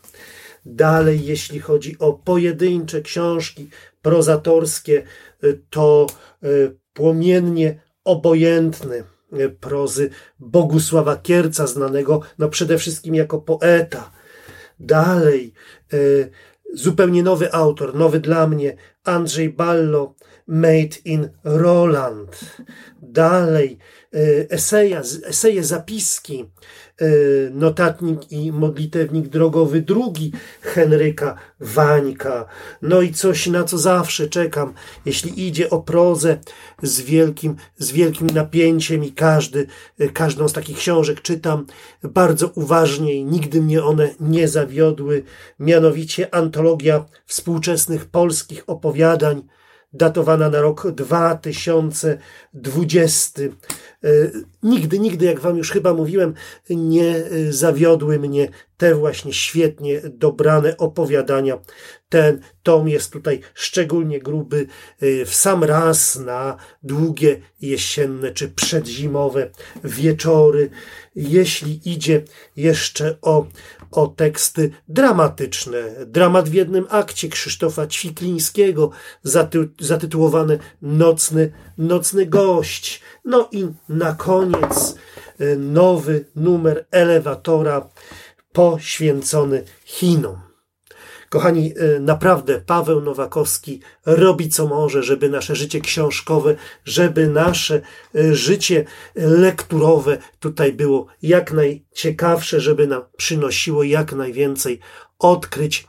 Dalej, 0.65 1.25
jeśli 1.25 1.59
chodzi 1.59 1.99
o 1.99 2.13
pojedyncze 2.13 3.01
książki 3.01 3.69
prozatorskie, 4.01 5.03
to 5.69 6.07
płomiennie 6.93 7.79
obojętny 8.03 9.03
prozy 9.59 10.09
Bogusława 10.39 11.15
Kierca, 11.15 11.67
znanego 11.67 12.21
no 12.39 12.49
przede 12.49 12.77
wszystkim 12.77 13.15
jako 13.15 13.39
poeta. 13.39 14.11
Dalej, 14.79 15.53
zupełnie 16.73 17.23
nowy 17.23 17.53
autor, 17.53 17.95
nowy 17.95 18.19
dla 18.19 18.47
mnie, 18.47 18.77
Andrzej 19.03 19.49
Ballo, 19.49 20.15
Made 20.47 20.97
in 21.05 21.29
Roland. 21.43 22.39
Dalej, 23.01 23.77
eseja, 24.49 25.01
eseje, 25.25 25.63
zapiski, 25.63 26.45
notatnik 27.51 28.31
i 28.31 28.51
modlitewnik 28.51 29.27
drogowy 29.27 29.81
drugi 29.81 30.31
Henryka 30.61 31.35
Wańka. 31.59 32.45
No 32.81 33.01
i 33.01 33.13
coś, 33.13 33.47
na 33.47 33.63
co 33.63 33.77
zawsze 33.77 34.27
czekam, 34.27 34.73
jeśli 35.05 35.47
idzie 35.47 35.69
o 35.69 35.81
prozę 35.81 36.37
z 36.83 37.01
wielkim, 37.01 37.55
z 37.77 37.91
wielkim 37.91 38.27
napięciem 38.27 39.03
i 39.03 39.11
każdy, 39.11 39.67
każdą 40.13 40.47
z 40.47 40.53
takich 40.53 40.77
książek 40.77 41.21
czytam 41.21 41.65
bardzo 42.03 42.47
uważnie 42.47 43.15
i 43.15 43.25
nigdy 43.25 43.61
mnie 43.61 43.83
one 43.83 44.09
nie 44.19 44.47
zawiodły. 44.47 45.23
Mianowicie 45.59 46.35
antologia 46.35 47.05
współczesnych 47.25 48.05
polskich 48.05 48.63
opowiadań 48.67 49.43
datowana 49.93 50.49
na 50.49 50.61
rok 50.61 50.87
2020. 52.53 53.51
E, 54.03 54.07
nigdy, 54.63 54.99
nigdy, 54.99 55.25
jak 55.25 55.39
Wam 55.39 55.57
już 55.57 55.71
chyba 55.71 55.93
mówiłem, 55.93 56.33
nie 56.69 57.15
e, 57.15 57.53
zawiodły 57.53 58.19
mnie 58.19 58.49
te 58.77 58.95
właśnie 58.95 59.33
świetnie 59.33 60.01
dobrane 60.09 60.77
opowiadania. 60.77 61.59
Ten 62.09 62.41
tom 62.63 62.89
jest 62.89 63.11
tutaj 63.11 63.39
szczególnie 63.53 64.19
gruby 64.19 64.67
e, 65.01 65.25
w 65.25 65.35
sam 65.35 65.63
raz 65.63 66.15
na 66.15 66.57
długie 66.83 67.41
jesienne 67.61 68.31
czy 68.31 68.49
przedzimowe 68.49 69.49
wieczory. 69.83 70.69
Jeśli 71.15 71.81
idzie 71.85 72.21
jeszcze 72.55 73.17
o 73.21 73.45
o 73.93 74.07
teksty 74.07 74.71
dramatyczne. 74.87 75.77
Dramat 76.05 76.49
w 76.49 76.53
jednym 76.53 76.85
akcie 76.89 77.29
Krzysztofa 77.29 77.87
Ćwiklińskiego, 77.87 78.89
zaty 79.23 79.69
zatytułowane 79.79 80.57
Nocny, 80.81 81.51
Nocny 81.77 82.25
Gość. 82.25 83.01
No 83.25 83.49
i 83.51 83.67
na 83.93 84.13
koniec 84.13 84.95
e, 85.39 85.55
nowy 85.55 86.25
numer 86.35 86.85
elewatora 86.91 87.89
poświęcony 88.53 89.63
Chinom. 89.85 90.53
Kochani, 91.33 91.73
y, 91.77 91.99
naprawdę 91.99 92.61
Paweł 92.61 93.01
Nowakowski 93.01 93.81
robi 94.05 94.49
co 94.49 94.67
może, 94.67 95.03
żeby 95.03 95.29
nasze 95.29 95.55
życie 95.55 95.81
książkowe, 95.81 96.55
żeby 96.85 97.27
nasze 97.27 97.81
y, 98.15 98.35
życie 98.35 98.85
lekturowe 99.15 100.17
tutaj 100.39 100.73
było 100.73 101.07
jak 101.21 101.53
najciekawsze, 101.53 102.59
żeby 102.59 102.87
nam 102.87 103.01
przynosiło 103.17 103.83
jak 103.83 104.13
najwięcej 104.13 104.79
odkryć. 105.19 105.87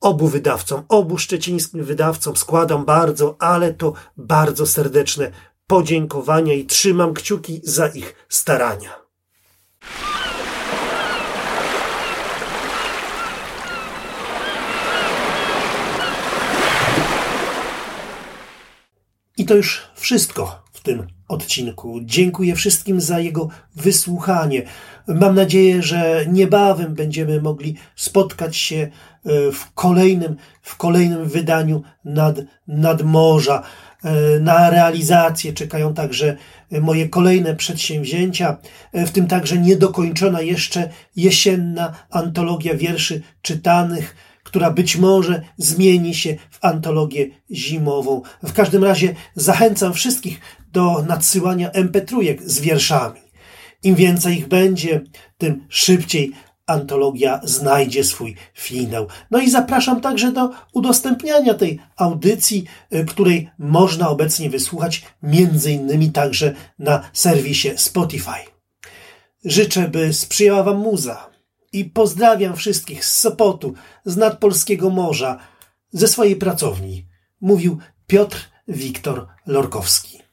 Obu 0.00 0.28
wydawcom, 0.28 0.82
obu 0.88 1.18
szczecińskim 1.18 1.84
wydawcom 1.84 2.36
składam 2.36 2.84
bardzo, 2.84 3.36
ale 3.38 3.74
to 3.74 3.92
bardzo 4.16 4.66
serdeczne 4.66 5.32
podziękowania 5.68 6.54
i 6.54 6.64
trzymam 6.64 7.14
kciuki 7.14 7.60
za 7.64 7.86
ich 7.86 8.26
starania. 8.28 8.90
I 19.36 19.44
to 19.44 19.54
już 19.54 19.82
wszystko 19.94 20.62
w 20.72 20.80
tym 20.80 21.06
odcinku. 21.28 22.00
Dziękuję 22.02 22.54
wszystkim 22.54 23.00
za 23.00 23.20
jego 23.20 23.48
wysłuchanie. 23.76 24.62
Mam 25.08 25.34
nadzieję, 25.34 25.82
że 25.82 26.26
niebawem 26.32 26.94
będziemy 26.94 27.42
mogli 27.42 27.76
spotkać 27.96 28.56
się 28.56 28.76
e, 28.76 28.90
w 29.52 29.72
kolejnym, 29.74 30.36
w 30.62 30.76
kolejnym 30.76 31.28
wydaniu 31.28 31.82
nad, 32.04 32.36
nad 32.68 33.02
morza. 33.02 33.62
E, 34.04 34.40
na 34.40 34.70
realizację 34.70 35.52
czekają 35.52 35.94
także 35.94 36.36
moje 36.70 37.08
kolejne 37.08 37.56
przedsięwzięcia, 37.56 38.56
e, 38.92 39.06
w 39.06 39.10
tym 39.10 39.26
także 39.26 39.58
niedokończona 39.58 40.40
jeszcze 40.40 40.88
jesienna 41.16 41.94
antologia 42.10 42.74
wierszy 42.74 43.22
czytanych 43.42 44.14
która 44.48 44.70
być 44.70 44.96
może 44.96 45.42
zmieni 45.56 46.14
się 46.14 46.36
w 46.50 46.64
antologię 46.64 47.26
zimową. 47.50 48.22
W 48.42 48.52
każdym 48.52 48.84
razie 48.84 49.14
zachęcam 49.34 49.92
wszystkich 49.92 50.40
do 50.72 51.04
nadsyłania 51.08 51.70
mp3 51.70 52.36
z 52.44 52.60
wierszami. 52.60 53.20
Im 53.82 53.94
więcej 53.94 54.38
ich 54.38 54.48
będzie, 54.48 55.00
tym 55.38 55.66
szybciej 55.68 56.32
antologia 56.70 57.40
znajdzie 57.44 58.04
swój 58.04 58.34
finał. 58.54 59.06
No 59.30 59.38
i 59.38 59.50
zapraszam 59.50 60.00
także 60.00 60.32
do 60.32 60.50
udostępniania 60.72 61.54
tej 61.54 61.78
audycji, 61.96 62.64
y, 62.94 63.04
której 63.04 63.50
można 63.58 64.08
obecnie 64.08 64.50
wysłuchać 64.50 65.02
między 65.22 65.72
innymi 65.72 66.10
także 66.10 66.54
na 66.78 67.10
serwisie 67.12 67.70
Spotify. 67.76 68.58
Życzę, 69.44 69.88
by 69.88 70.12
sprzyjała 70.12 70.62
Wam 70.62 70.76
muza 70.76 71.30
i 71.72 71.84
pozdrawiam 71.84 72.56
wszystkich 72.56 73.04
z 73.04 73.18
Sopotu, 73.18 73.74
z 74.04 74.16
nadpolskiego 74.16 74.90
morza, 74.90 75.38
ze 75.92 76.08
swojej 76.08 76.36
pracowni, 76.36 77.06
mówił 77.40 77.78
Piotr 78.06 78.50
Wiktor 78.68 79.26
Lorkowski. 79.46 80.27